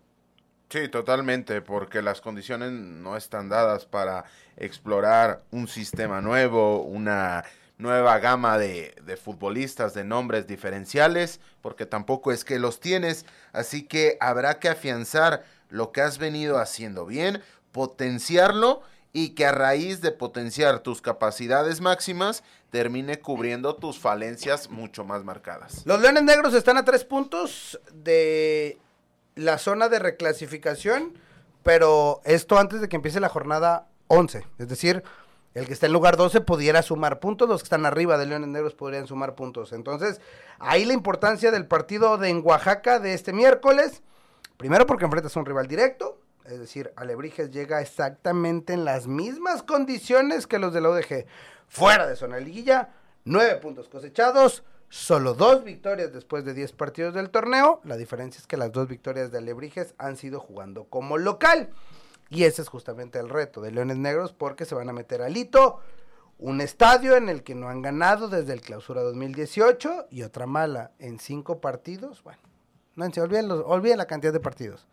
Sí, 0.69 0.87
totalmente, 0.87 1.61
porque 1.61 2.01
las 2.01 2.21
condiciones 2.21 2.71
no 2.71 3.15
están 3.17 3.49
dadas 3.49 3.85
para 3.85 4.25
explorar 4.55 5.43
un 5.51 5.67
sistema 5.67 6.21
nuevo, 6.21 6.81
una 6.81 7.43
nueva 7.83 8.17
gama 8.17 8.57
de, 8.57 8.95
de, 9.05 9.17
futbolistas 9.17 9.93
de 9.93 10.03
nombres 10.03 10.47
diferenciales, 10.47 11.39
porque 11.61 11.85
tampoco 11.85 12.31
es 12.31 12.43
que 12.43 12.57
los 12.57 12.79
tienes, 12.79 13.25
así 13.51 13.83
que 13.83 14.17
habrá 14.19 14.59
que 14.59 14.69
afianzar 14.69 15.43
lo 15.69 15.91
que 15.91 16.01
has 16.01 16.17
venido 16.17 16.57
haciendo 16.57 17.05
bien, 17.05 17.43
potenciarlo 17.71 18.81
y 19.11 19.29
que 19.29 19.45
a 19.45 19.51
raíz 19.51 20.01
de 20.01 20.11
potenciar 20.11 20.79
tus 20.79 21.01
capacidades 21.01 21.81
máximas 21.81 22.43
termine 22.71 23.19
cubriendo 23.19 23.75
tus 23.75 23.99
falencias 23.99 24.69
mucho 24.71 25.03
más 25.03 25.23
marcadas. 25.23 25.83
Los 25.85 26.01
Leones 26.01 26.23
Negros 26.23 26.55
están 26.55 26.77
a 26.77 26.85
tres 26.85 27.05
puntos 27.05 27.79
de 27.93 28.79
la 29.35 29.59
zona 29.59 29.89
de 29.89 29.99
reclasificación, 29.99 31.13
pero 31.61 32.21
esto 32.25 32.57
antes 32.57 32.81
de 32.81 32.89
que 32.89 32.95
empiece 32.95 33.19
la 33.19 33.29
jornada 33.29 33.87
11, 34.07 34.45
es 34.57 34.67
decir, 34.67 35.03
el 35.53 35.67
que 35.67 35.73
está 35.73 35.85
en 35.85 35.93
lugar 35.93 36.17
12 36.17 36.41
pudiera 36.41 36.81
sumar 36.81 37.19
puntos, 37.19 37.47
los 37.47 37.61
que 37.61 37.67
están 37.67 37.85
arriba 37.85 38.17
de 38.17 38.25
Leones 38.25 38.49
Negros 38.49 38.73
podrían 38.73 39.07
sumar 39.07 39.35
puntos. 39.35 39.71
Entonces, 39.71 40.19
ahí 40.59 40.85
la 40.85 40.93
importancia 40.93 41.51
del 41.51 41.67
partido 41.67 42.17
de 42.17 42.33
Oaxaca 42.33 42.99
de 42.99 43.13
este 43.13 43.33
miércoles, 43.33 44.01
primero 44.57 44.85
porque 44.87 45.05
enfrentas 45.05 45.35
a 45.35 45.39
un 45.39 45.45
rival 45.45 45.67
directo, 45.67 46.19
es 46.45 46.59
decir, 46.59 46.91
Alebrijes 46.95 47.51
llega 47.51 47.81
exactamente 47.81 48.73
en 48.73 48.83
las 48.83 49.07
mismas 49.07 49.63
condiciones 49.63 50.47
que 50.47 50.59
los 50.59 50.73
de 50.73 50.81
la 50.81 50.89
UDG. 50.89 51.25
Fuera 51.67 52.05
de 52.05 52.15
zona 52.15 52.37
liguilla, 52.39 52.89
nueve 53.23 53.55
puntos 53.55 53.87
cosechados, 53.87 54.63
solo 54.89 55.33
dos 55.33 55.63
victorias 55.63 56.11
después 56.11 56.43
de 56.43 56.53
diez 56.53 56.73
partidos 56.73 57.13
del 57.13 57.29
torneo. 57.29 57.79
La 57.83 57.95
diferencia 57.95 58.39
es 58.39 58.47
que 58.47 58.57
las 58.57 58.71
dos 58.71 58.87
victorias 58.87 59.31
de 59.31 59.37
Alebrijes 59.37 59.95
han 59.97 60.17
sido 60.17 60.39
jugando 60.39 60.85
como 60.85 61.17
local. 61.17 61.69
Y 62.33 62.45
ese 62.45 62.63
es 62.63 62.67
justamente 62.67 63.19
el 63.19 63.29
reto 63.29 63.61
de 63.61 63.71
Leones 63.71 63.97
Negros 63.97 64.33
porque 64.33 64.65
se 64.65 64.73
van 64.73 64.89
a 64.89 64.93
meter 64.93 65.21
al 65.21 65.37
hito, 65.37 65.79
un 66.39 66.61
estadio 66.61 67.15
en 67.15 67.29
el 67.29 67.43
que 67.43 67.53
no 67.53 67.69
han 67.69 67.83
ganado 67.83 68.27
desde 68.27 68.53
el 68.53 68.61
clausura 68.61 69.03
2018 69.03 70.07
y 70.09 70.23
otra 70.23 70.47
mala 70.47 70.91
en 70.97 71.19
cinco 71.19 71.61
partidos. 71.61 72.23
Bueno, 72.23 72.39
no 72.95 73.09
se 73.11 73.21
olviden, 73.21 73.47
los, 73.47 73.63
olviden 73.63 73.99
la 73.99 74.07
cantidad 74.07 74.33
de 74.33 74.39
partidos. 74.39 74.87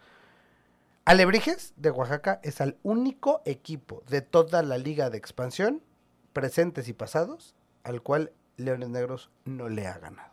Alebrijes 1.06 1.72
de 1.76 1.90
Oaxaca 1.90 2.40
es 2.42 2.60
el 2.60 2.76
único 2.82 3.40
equipo 3.46 4.02
de 4.10 4.20
toda 4.20 4.62
la 4.62 4.76
liga 4.76 5.08
de 5.08 5.16
expansión, 5.16 5.82
presentes 6.34 6.88
y 6.88 6.92
pasados, 6.92 7.54
al 7.84 8.02
cual 8.02 8.32
Leones 8.58 8.90
Negros 8.90 9.30
no 9.46 9.70
le 9.70 9.86
ha 9.86 9.98
ganado. 9.98 10.30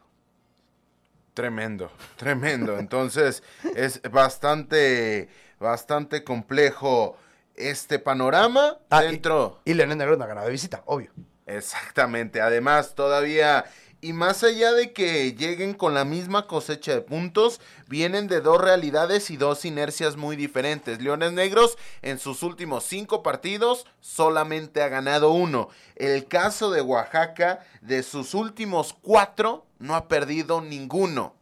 Tremendo, 1.38 1.92
tremendo. 2.16 2.80
Entonces 2.80 3.44
es 3.76 4.02
bastante, 4.12 5.30
bastante 5.60 6.24
complejo 6.24 7.18
este 7.56 8.00
panorama 8.00 8.78
Ah, 8.90 9.02
dentro. 9.02 9.62
Y, 9.66 9.72
y 9.72 9.74
Leones 9.74 9.98
Negros 9.98 10.18
no 10.18 10.24
ha 10.24 10.28
ganado 10.28 10.48
de 10.48 10.52
visita, 10.52 10.84
obvio. 10.86 11.12
Exactamente. 11.46 12.42
Además, 12.42 12.94
todavía 12.94 13.66
y 14.00 14.14
más 14.14 14.44
allá 14.44 14.74
de 14.74 14.94
que 14.94 15.34
lleguen 15.34 15.74
con 15.74 15.96
la 15.96 16.06
misma 16.06 16.46
cosecha 16.46 16.94
de 16.94 17.02
puntos, 17.02 17.60
vienen 17.88 18.28
de 18.28 18.42
dos 18.42 18.62
realidades 18.62 19.32
y 19.32 19.38
dos 19.38 19.66
inercias 19.66 20.18
muy 20.18 20.36
diferentes. 20.36 21.02
Leones 21.02 21.34
Negros 21.34 21.78
en 22.04 22.20
sus 22.20 22.44
últimos 22.44 22.84
cinco 22.84 23.24
partidos 23.24 23.88
solamente 24.00 24.84
ha 24.84 24.88
ganado 24.88 25.32
uno. 25.32 25.70
El 25.96 26.28
caso 26.28 26.70
de 26.70 26.82
Oaxaca, 26.82 27.66
de 27.82 28.04
sus 28.04 28.36
últimos 28.36 28.94
cuatro, 29.02 29.66
no 29.80 29.96
ha 29.96 30.08
perdido 30.08 30.62
ninguno. 30.62 31.34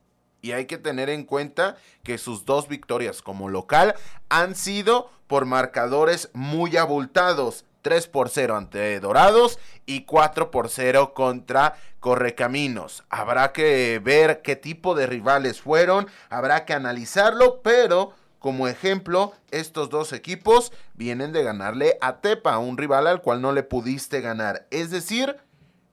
Y 0.45 0.51
hay 0.51 0.67
que 0.67 0.77
tener 0.77 1.09
en 1.09 1.23
cuenta 1.23 1.75
que 2.03 2.19
sus 2.19 2.45
dos 2.45 2.67
victorias 2.67 3.23
como 3.23 3.49
local 3.49 3.95
han 4.29 4.53
sido 4.53 5.09
por 5.25 5.45
marcadores 5.45 6.29
muy 6.33 6.77
abultados. 6.77 7.65
3 7.81 8.07
por 8.07 8.29
0 8.29 8.55
ante 8.55 8.99
Dorados 8.99 9.57
y 9.87 10.01
4 10.01 10.51
por 10.51 10.69
0 10.69 11.15
contra 11.15 11.73
Correcaminos. 11.99 13.03
Habrá 13.09 13.53
que 13.53 13.99
ver 14.03 14.43
qué 14.43 14.55
tipo 14.55 14.93
de 14.93 15.07
rivales 15.07 15.61
fueron, 15.61 16.05
habrá 16.29 16.63
que 16.65 16.73
analizarlo, 16.73 17.61
pero 17.63 18.13
como 18.37 18.67
ejemplo, 18.67 19.33
estos 19.49 19.89
dos 19.89 20.13
equipos 20.13 20.71
vienen 20.93 21.31
de 21.31 21.41
ganarle 21.41 21.97
a 22.01 22.17
Tepa, 22.17 22.59
un 22.59 22.77
rival 22.77 23.07
al 23.07 23.23
cual 23.23 23.41
no 23.41 23.51
le 23.51 23.63
pudiste 23.63 24.21
ganar. 24.21 24.67
Es 24.69 24.91
decir, 24.91 25.37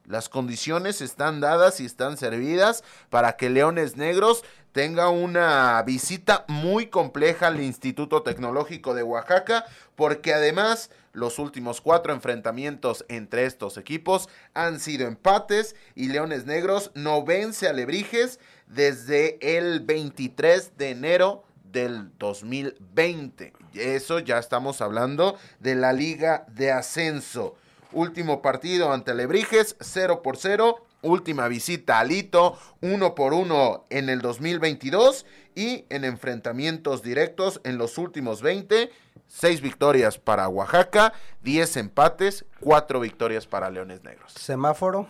las 0.06 0.28
condiciones 0.28 1.00
están 1.00 1.40
dadas 1.40 1.80
y 1.80 1.84
están 1.84 2.16
servidas 2.16 2.82
para 3.10 3.36
que 3.36 3.50
Leones 3.50 3.96
Negros 3.96 4.44
tenga 4.72 5.10
una 5.10 5.82
visita 5.82 6.44
muy 6.48 6.86
compleja 6.86 7.48
al 7.48 7.60
Instituto 7.60 8.22
Tecnológico 8.22 8.94
de 8.94 9.02
Oaxaca, 9.02 9.66
porque 9.94 10.32
además 10.32 10.90
los 11.12 11.38
últimos 11.38 11.80
cuatro 11.80 12.12
enfrentamientos 12.12 13.04
entre 13.08 13.44
estos 13.44 13.76
equipos 13.76 14.28
han 14.54 14.80
sido 14.80 15.06
empates 15.06 15.76
y 15.94 16.08
Leones 16.08 16.46
Negros 16.46 16.90
no 16.94 17.22
vence 17.22 17.68
a 17.68 17.72
Lebrijes 17.72 18.40
desde 18.66 19.38
el 19.58 19.80
23 19.80 20.78
de 20.78 20.90
enero 20.90 21.44
del 21.70 22.10
2020. 22.18 23.52
Eso 23.74 24.18
ya 24.18 24.38
estamos 24.38 24.80
hablando 24.80 25.36
de 25.60 25.74
la 25.74 25.92
Liga 25.92 26.46
de 26.48 26.70
Ascenso. 26.72 27.56
Último 27.92 28.42
partido 28.42 28.92
ante 28.92 29.14
Lebrijes, 29.14 29.76
0 29.81 30.22
por 30.22 30.37
0. 30.37 30.85
Última 31.02 31.48
visita 31.48 31.98
a 31.98 32.05
Lito, 32.05 32.57
1 32.81 33.14
por 33.14 33.35
1 33.35 33.87
en 33.90 34.09
el 34.09 34.20
2022. 34.20 35.26
Y 35.55 35.85
en 35.90 36.05
enfrentamientos 36.05 37.02
directos 37.02 37.61
en 37.64 37.76
los 37.76 37.98
últimos 37.98 38.40
20, 38.40 38.90
6 39.26 39.61
victorias 39.61 40.18
para 40.18 40.48
Oaxaca, 40.48 41.12
10 41.42 41.76
empates, 41.76 42.44
4 42.61 43.00
victorias 43.00 43.46
para 43.46 43.70
Leones 43.70 44.02
Negros. 44.02 44.33
Semáforo 44.33 45.09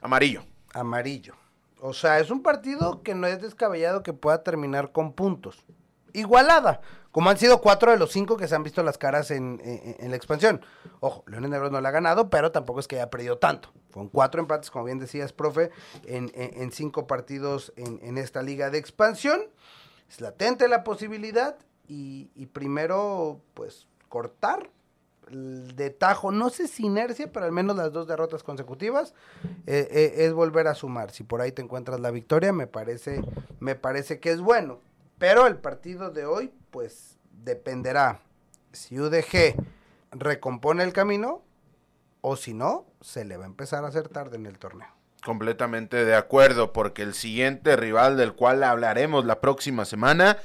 Amarillo. 0.00 0.44
amarillo. 0.74 1.34
O 1.80 1.92
sea, 1.92 2.18
es 2.18 2.30
un 2.30 2.42
partido 2.42 3.02
que 3.02 3.14
no 3.14 3.26
es 3.26 3.40
descabellado 3.40 4.02
que 4.02 4.12
pueda 4.12 4.42
terminar 4.42 4.92
con 4.92 5.12
puntos. 5.12 5.64
Igualada, 6.12 6.80
como 7.18 7.30
han 7.30 7.36
sido 7.36 7.60
cuatro 7.60 7.90
de 7.90 7.98
los 7.98 8.12
cinco 8.12 8.36
que 8.36 8.46
se 8.46 8.54
han 8.54 8.62
visto 8.62 8.80
las 8.84 8.96
caras 8.96 9.32
en, 9.32 9.60
la 10.00 10.14
expansión. 10.14 10.60
Ojo, 11.00 11.24
Leones 11.26 11.50
Negros 11.50 11.72
no 11.72 11.80
la 11.80 11.88
ha 11.88 11.90
ganado, 11.90 12.30
pero 12.30 12.52
tampoco 12.52 12.78
es 12.78 12.86
que 12.86 12.94
haya 12.94 13.10
perdido 13.10 13.38
tanto. 13.38 13.72
Con 13.90 14.08
cuatro 14.08 14.40
empates, 14.40 14.70
como 14.70 14.84
bien 14.84 15.00
decías, 15.00 15.32
profe, 15.32 15.72
en, 16.04 16.70
cinco 16.70 17.08
partidos 17.08 17.72
en, 17.74 18.18
esta 18.18 18.40
liga 18.40 18.70
de 18.70 18.78
expansión. 18.78 19.40
Es 20.08 20.20
latente 20.20 20.68
la 20.68 20.84
posibilidad 20.84 21.56
y, 21.88 22.46
primero, 22.52 23.40
pues, 23.54 23.88
cortar 24.08 24.70
de 25.28 25.90
tajo, 25.90 26.30
no 26.30 26.50
sé 26.50 26.68
si 26.68 26.86
inercia, 26.86 27.32
pero 27.32 27.46
al 27.46 27.52
menos 27.52 27.76
las 27.76 27.92
dos 27.92 28.06
derrotas 28.06 28.44
consecutivas, 28.44 29.12
eh, 29.66 29.88
eh, 29.90 30.14
es 30.18 30.32
volver 30.34 30.68
a 30.68 30.76
sumar. 30.76 31.10
Si 31.10 31.24
por 31.24 31.40
ahí 31.40 31.50
te 31.50 31.62
encuentras 31.62 31.98
la 31.98 32.12
victoria, 32.12 32.52
me 32.52 32.68
parece, 32.68 33.24
me 33.58 33.74
parece 33.74 34.20
que 34.20 34.30
es 34.30 34.40
bueno. 34.40 34.78
Pero 35.18 35.46
el 35.46 35.56
partido 35.56 36.10
de 36.10 36.26
hoy, 36.26 36.52
pues, 36.70 37.18
dependerá 37.44 38.20
si 38.72 38.98
UDG 38.98 39.56
recompone 40.12 40.84
el 40.84 40.92
camino 40.92 41.42
o 42.20 42.36
si 42.36 42.54
no, 42.54 42.86
se 43.00 43.24
le 43.24 43.36
va 43.36 43.44
a 43.44 43.48
empezar 43.48 43.84
a 43.84 43.88
hacer 43.88 44.08
tarde 44.08 44.36
en 44.36 44.46
el 44.46 44.58
torneo. 44.58 44.88
Completamente 45.24 46.04
de 46.04 46.14
acuerdo, 46.14 46.72
porque 46.72 47.02
el 47.02 47.14
siguiente 47.14 47.76
rival 47.76 48.16
del 48.16 48.34
cual 48.34 48.62
hablaremos 48.62 49.24
la 49.24 49.40
próxima 49.40 49.84
semana 49.84 50.38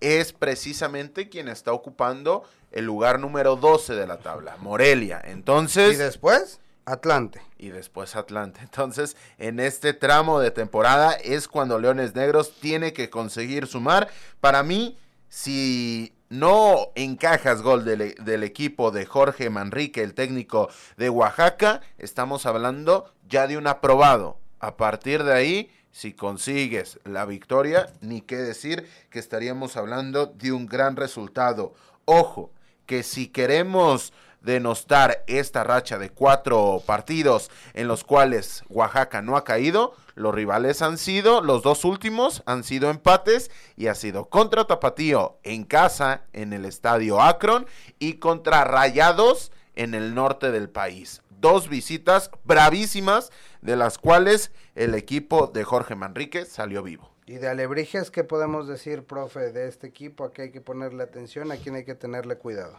es 0.00 0.32
precisamente 0.32 1.28
quien 1.28 1.48
está 1.48 1.72
ocupando 1.72 2.44
el 2.72 2.84
lugar 2.84 3.20
número 3.20 3.56
12 3.56 3.94
de 3.94 4.06
la 4.06 4.18
tabla, 4.18 4.56
Morelia. 4.58 5.22
Y 5.26 5.30
Entonces, 5.30 5.98
después, 5.98 6.60
Atlante. 6.84 7.42
y 7.58 7.70
después 7.70 8.16
Atlante. 8.16 8.60
Entonces, 8.62 9.16
en 9.38 9.60
este 9.60 9.92
tramo 9.92 10.40
de 10.40 10.50
temporada 10.50 11.12
es 11.12 11.48
cuando 11.48 11.78
Leones 11.78 12.14
Negros 12.14 12.54
tiene 12.60 12.92
que 12.92 13.10
conseguir 13.10 13.66
sumar. 13.66 14.08
Para 14.40 14.62
mí, 14.62 14.98
si 15.28 16.14
no 16.28 16.88
encajas 16.94 17.62
gol 17.62 17.84
del, 17.84 18.14
del 18.16 18.42
equipo 18.42 18.90
de 18.90 19.06
Jorge 19.06 19.50
Manrique, 19.50 20.02
el 20.02 20.14
técnico 20.14 20.68
de 20.96 21.10
Oaxaca, 21.10 21.80
estamos 21.98 22.46
hablando 22.46 23.12
ya 23.28 23.46
de 23.46 23.56
un 23.56 23.66
aprobado. 23.66 24.38
A 24.58 24.76
partir 24.76 25.24
de 25.24 25.32
ahí, 25.32 25.70
si 25.92 26.14
consigues 26.14 26.98
la 27.04 27.26
victoria, 27.26 27.92
ni 28.00 28.22
qué 28.22 28.36
decir 28.36 28.88
que 29.10 29.18
estaríamos 29.18 29.76
hablando 29.76 30.26
de 30.26 30.52
un 30.52 30.66
gran 30.66 30.96
resultado. 30.96 31.74
Ojo, 32.06 32.50
que 32.86 33.02
si 33.02 33.28
queremos 33.28 34.12
denostar 34.42 35.24
esta 35.26 35.64
racha 35.64 35.98
de 35.98 36.10
cuatro 36.10 36.82
partidos 36.84 37.50
en 37.74 37.88
los 37.88 38.04
cuales 38.04 38.64
Oaxaca 38.68 39.22
no 39.22 39.36
ha 39.36 39.44
caído, 39.44 39.94
los 40.14 40.34
rivales 40.34 40.82
han 40.82 40.98
sido, 40.98 41.40
los 41.40 41.62
dos 41.62 41.84
últimos 41.84 42.42
han 42.46 42.64
sido 42.64 42.90
empates 42.90 43.50
y 43.76 43.86
ha 43.86 43.94
sido 43.94 44.26
contra 44.26 44.66
Tapatío 44.66 45.38
en 45.42 45.64
casa 45.64 46.22
en 46.32 46.52
el 46.52 46.64
estadio 46.64 47.20
Akron 47.20 47.66
y 47.98 48.14
contra 48.14 48.64
Rayados 48.64 49.52
en 49.74 49.94
el 49.94 50.14
norte 50.14 50.50
del 50.50 50.68
país. 50.68 51.22
Dos 51.40 51.68
visitas 51.68 52.30
bravísimas 52.44 53.30
de 53.62 53.76
las 53.76 53.98
cuales 53.98 54.52
el 54.74 54.94
equipo 54.94 55.48
de 55.48 55.64
Jorge 55.64 55.94
Manrique 55.94 56.44
salió 56.44 56.82
vivo. 56.82 57.10
Y 57.26 57.34
de 57.34 57.48
Alebrijes, 57.48 58.10
¿qué 58.10 58.24
podemos 58.24 58.68
decir, 58.68 59.04
profe, 59.04 59.52
de 59.52 59.68
este 59.68 59.86
equipo? 59.86 60.24
¿A 60.24 60.32
qué 60.32 60.42
hay 60.42 60.50
que 60.50 60.60
ponerle 60.60 61.02
atención? 61.02 61.50
¿A 61.52 61.56
quién 61.56 61.76
hay 61.76 61.84
que 61.84 61.94
tenerle 61.94 62.36
cuidado? 62.36 62.78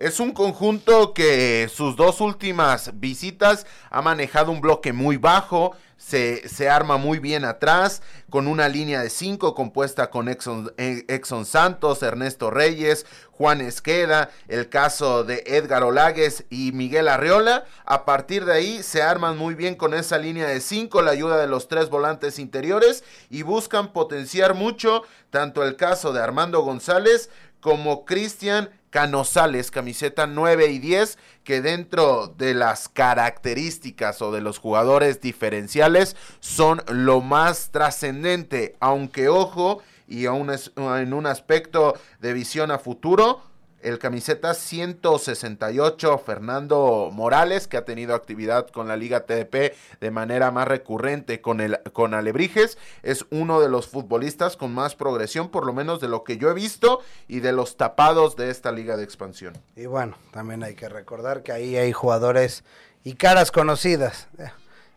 Es 0.00 0.18
un 0.18 0.32
conjunto 0.32 1.12
que 1.12 1.68
sus 1.70 1.94
dos 1.94 2.22
últimas 2.22 2.98
visitas 2.98 3.66
ha 3.90 4.00
manejado 4.00 4.50
un 4.50 4.62
bloque 4.62 4.94
muy 4.94 5.18
bajo, 5.18 5.76
se, 5.98 6.48
se 6.48 6.70
arma 6.70 6.96
muy 6.96 7.18
bien 7.18 7.44
atrás, 7.44 8.00
con 8.30 8.48
una 8.48 8.70
línea 8.70 9.02
de 9.02 9.10
cinco 9.10 9.54
compuesta 9.54 10.08
con 10.08 10.30
Exxon, 10.30 10.72
eh, 10.78 11.04
Exxon, 11.08 11.44
Santos, 11.44 12.02
Ernesto 12.02 12.50
Reyes, 12.50 13.04
Juan 13.32 13.60
Esqueda, 13.60 14.30
el 14.48 14.70
caso 14.70 15.22
de 15.22 15.44
Edgar 15.44 15.82
Olagues 15.82 16.46
y 16.48 16.72
Miguel 16.72 17.06
Arriola. 17.06 17.66
A 17.84 18.06
partir 18.06 18.46
de 18.46 18.54
ahí 18.54 18.82
se 18.82 19.02
arman 19.02 19.36
muy 19.36 19.54
bien 19.54 19.74
con 19.74 19.92
esa 19.92 20.16
línea 20.16 20.46
de 20.46 20.62
cinco, 20.62 21.02
la 21.02 21.10
ayuda 21.10 21.36
de 21.36 21.46
los 21.46 21.68
tres 21.68 21.90
volantes 21.90 22.38
interiores 22.38 23.04
y 23.28 23.42
buscan 23.42 23.92
potenciar 23.92 24.54
mucho 24.54 25.02
tanto 25.28 25.62
el 25.62 25.76
caso 25.76 26.14
de 26.14 26.22
Armando 26.22 26.62
González 26.62 27.28
como 27.60 28.06
Cristian 28.06 28.70
Canosales, 28.90 29.70
camiseta 29.70 30.26
9 30.26 30.66
y 30.66 30.78
10, 30.78 31.18
que 31.44 31.62
dentro 31.62 32.26
de 32.26 32.54
las 32.54 32.88
características 32.88 34.20
o 34.20 34.32
de 34.32 34.40
los 34.40 34.58
jugadores 34.58 35.20
diferenciales 35.20 36.16
son 36.40 36.82
lo 36.88 37.20
más 37.20 37.70
trascendente, 37.70 38.76
aunque 38.80 39.28
ojo, 39.28 39.82
y 40.08 40.26
aún 40.26 40.50
en 40.76 41.12
un 41.14 41.26
aspecto 41.26 41.94
de 42.20 42.32
visión 42.32 42.72
a 42.72 42.80
futuro, 42.80 43.42
el 43.82 43.98
camiseta 43.98 44.54
168 44.54 46.18
Fernando 46.18 47.10
Morales, 47.12 47.66
que 47.66 47.76
ha 47.76 47.84
tenido 47.84 48.14
actividad 48.14 48.68
con 48.68 48.88
la 48.88 48.96
Liga 48.96 49.20
TDP 49.20 49.74
de 50.00 50.10
manera 50.10 50.50
más 50.50 50.68
recurrente 50.68 51.40
con, 51.40 51.60
el, 51.60 51.80
con 51.92 52.14
Alebrijes, 52.14 52.78
es 53.02 53.26
uno 53.30 53.60
de 53.60 53.68
los 53.68 53.88
futbolistas 53.88 54.56
con 54.56 54.74
más 54.74 54.94
progresión, 54.94 55.48
por 55.48 55.66
lo 55.66 55.72
menos 55.72 56.00
de 56.00 56.08
lo 56.08 56.24
que 56.24 56.36
yo 56.36 56.50
he 56.50 56.54
visto 56.54 57.00
y 57.28 57.40
de 57.40 57.52
los 57.52 57.76
tapados 57.76 58.36
de 58.36 58.50
esta 58.50 58.72
Liga 58.72 58.96
de 58.96 59.04
Expansión. 59.04 59.54
Y 59.76 59.86
bueno, 59.86 60.16
también 60.32 60.62
hay 60.62 60.74
que 60.74 60.88
recordar 60.88 61.42
que 61.42 61.52
ahí 61.52 61.76
hay 61.76 61.92
jugadores 61.92 62.64
y 63.04 63.14
caras 63.14 63.50
conocidas. 63.50 64.28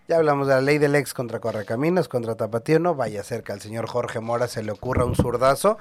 Ya 0.10 0.18
hablamos 0.18 0.48
de 0.48 0.56
la 0.56 0.62
ley 0.62 0.80
del 0.80 0.96
ex 0.96 1.14
contra 1.14 1.40
Correcaminos, 1.40 2.10
contra 2.10 2.36
Tapatío, 2.36 2.78
no 2.78 2.94
vaya 2.94 3.22
a 3.22 3.24
ser 3.24 3.42
que 3.44 3.54
al 3.54 3.62
señor 3.62 3.88
Jorge 3.88 4.20
Mora 4.20 4.50
se 4.50 4.62
le 4.62 4.74
ocurra 4.74 5.06
un 5.06 5.16
zurdazo 5.16 5.78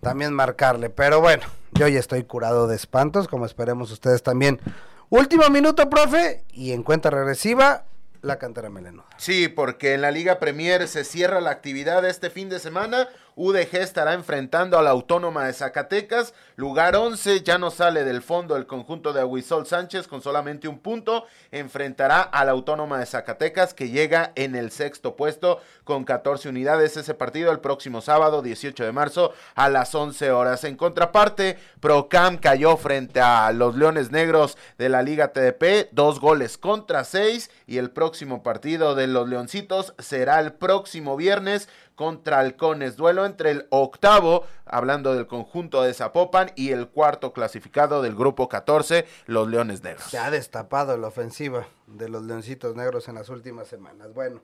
también 0.00 0.32
marcarle. 0.32 0.90
Pero 0.90 1.20
bueno, 1.20 1.44
yo 1.72 1.88
ya 1.88 1.98
estoy 1.98 2.24
curado 2.24 2.66
de 2.66 2.76
espantos, 2.76 3.28
como 3.28 3.46
esperemos 3.46 3.90
ustedes 3.90 4.22
también. 4.22 4.60
Último 5.08 5.48
minuto, 5.50 5.88
profe, 5.88 6.44
y 6.50 6.72
en 6.72 6.82
cuenta 6.82 7.10
regresiva, 7.10 7.84
la 8.22 8.38
cantera 8.38 8.70
melenuda. 8.70 9.06
Sí, 9.18 9.48
porque 9.48 9.94
en 9.94 10.02
la 10.02 10.10
Liga 10.10 10.38
Premier 10.38 10.88
se 10.88 11.04
cierra 11.04 11.40
la 11.40 11.50
actividad 11.50 12.04
este 12.04 12.30
fin 12.30 12.48
de 12.48 12.58
semana. 12.58 13.08
UDG 13.36 13.76
estará 13.76 14.14
enfrentando 14.14 14.78
a 14.78 14.82
la 14.82 14.90
Autónoma 14.90 15.44
de 15.44 15.52
Zacatecas. 15.52 16.32
Lugar 16.56 16.96
11 16.96 17.42
ya 17.42 17.58
no 17.58 17.70
sale 17.70 18.02
del 18.02 18.22
fondo 18.22 18.56
el 18.56 18.66
conjunto 18.66 19.12
de 19.12 19.20
Aguisol 19.20 19.66
Sánchez 19.66 20.08
con 20.08 20.22
solamente 20.22 20.68
un 20.68 20.78
punto. 20.78 21.26
Enfrentará 21.52 22.22
a 22.22 22.46
la 22.46 22.52
Autónoma 22.52 22.98
de 22.98 23.04
Zacatecas 23.04 23.74
que 23.74 23.90
llega 23.90 24.32
en 24.36 24.54
el 24.54 24.70
sexto 24.70 25.16
puesto 25.16 25.60
con 25.84 26.04
14 26.04 26.48
unidades. 26.48 26.96
Ese 26.96 27.12
partido 27.12 27.52
el 27.52 27.60
próximo 27.60 28.00
sábado 28.00 28.40
18 28.40 28.84
de 28.84 28.92
marzo 28.92 29.34
a 29.54 29.68
las 29.68 29.94
11 29.94 30.30
horas. 30.30 30.64
En 30.64 30.76
contraparte, 30.76 31.58
Procam 31.80 32.38
cayó 32.38 32.78
frente 32.78 33.20
a 33.20 33.52
los 33.52 33.76
Leones 33.76 34.10
Negros 34.10 34.56
de 34.78 34.88
la 34.88 35.02
Liga 35.02 35.34
TDP. 35.34 35.90
Dos 35.92 36.20
goles 36.20 36.56
contra 36.56 37.04
seis. 37.04 37.50
Y 37.66 37.76
el 37.76 37.90
próximo 37.90 38.42
partido 38.42 38.94
de 38.94 39.08
los 39.08 39.28
Leoncitos 39.28 39.92
será 39.98 40.40
el 40.40 40.54
próximo 40.54 41.16
viernes 41.16 41.68
contra 41.96 42.38
Halcones. 42.38 42.96
Duelo 42.96 43.26
entre 43.26 43.50
el 43.50 43.66
octavo, 43.70 44.44
hablando 44.64 45.14
del 45.14 45.26
conjunto 45.26 45.82
de 45.82 45.92
Zapopan, 45.94 46.52
y 46.54 46.70
el 46.70 46.88
cuarto 46.88 47.32
clasificado 47.32 48.02
del 48.02 48.14
grupo 48.14 48.48
14, 48.48 49.04
los 49.26 49.48
Leones 49.48 49.82
Negros. 49.82 50.04
Se 50.04 50.18
ha 50.18 50.30
destapado 50.30 50.96
la 50.96 51.08
ofensiva 51.08 51.66
de 51.88 52.08
los 52.08 52.22
Leoncitos 52.22 52.76
Negros 52.76 53.08
en 53.08 53.16
las 53.16 53.28
últimas 53.30 53.66
semanas. 53.66 54.14
Bueno, 54.14 54.42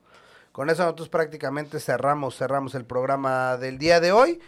con 0.50 0.68
eso 0.70 0.82
nosotros 0.82 1.08
prácticamente 1.08 1.78
cerramos, 1.78 2.36
cerramos 2.36 2.74
el 2.74 2.84
programa 2.84 3.56
del 3.56 3.78
día 3.78 4.00
de 4.00 4.10
hoy. 4.10 4.40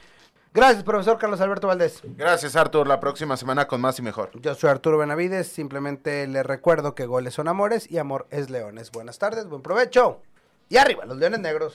Gracias, 0.52 0.84
profesor 0.84 1.18
Carlos 1.18 1.40
Alberto 1.40 1.66
Valdés. 1.66 2.00
Gracias, 2.04 2.54
Artur. 2.54 2.86
La 2.86 3.00
próxima 3.00 3.36
semana 3.36 3.66
con 3.66 3.80
más 3.80 3.98
y 3.98 4.02
mejor. 4.02 4.30
Yo 4.40 4.54
soy 4.54 4.70
Arturo 4.70 4.98
Benavides. 4.98 5.48
Simplemente 5.48 6.28
le 6.28 6.44
recuerdo 6.44 6.94
que 6.94 7.06
goles 7.06 7.34
son 7.34 7.48
amores 7.48 7.90
y 7.90 7.98
amor 7.98 8.28
es 8.30 8.50
leones. 8.50 8.92
Buenas 8.92 9.18
tardes, 9.18 9.46
buen 9.46 9.62
provecho. 9.62 10.22
Y 10.68 10.76
arriba, 10.76 11.04
los 11.06 11.16
leones 11.16 11.40
negros. 11.40 11.74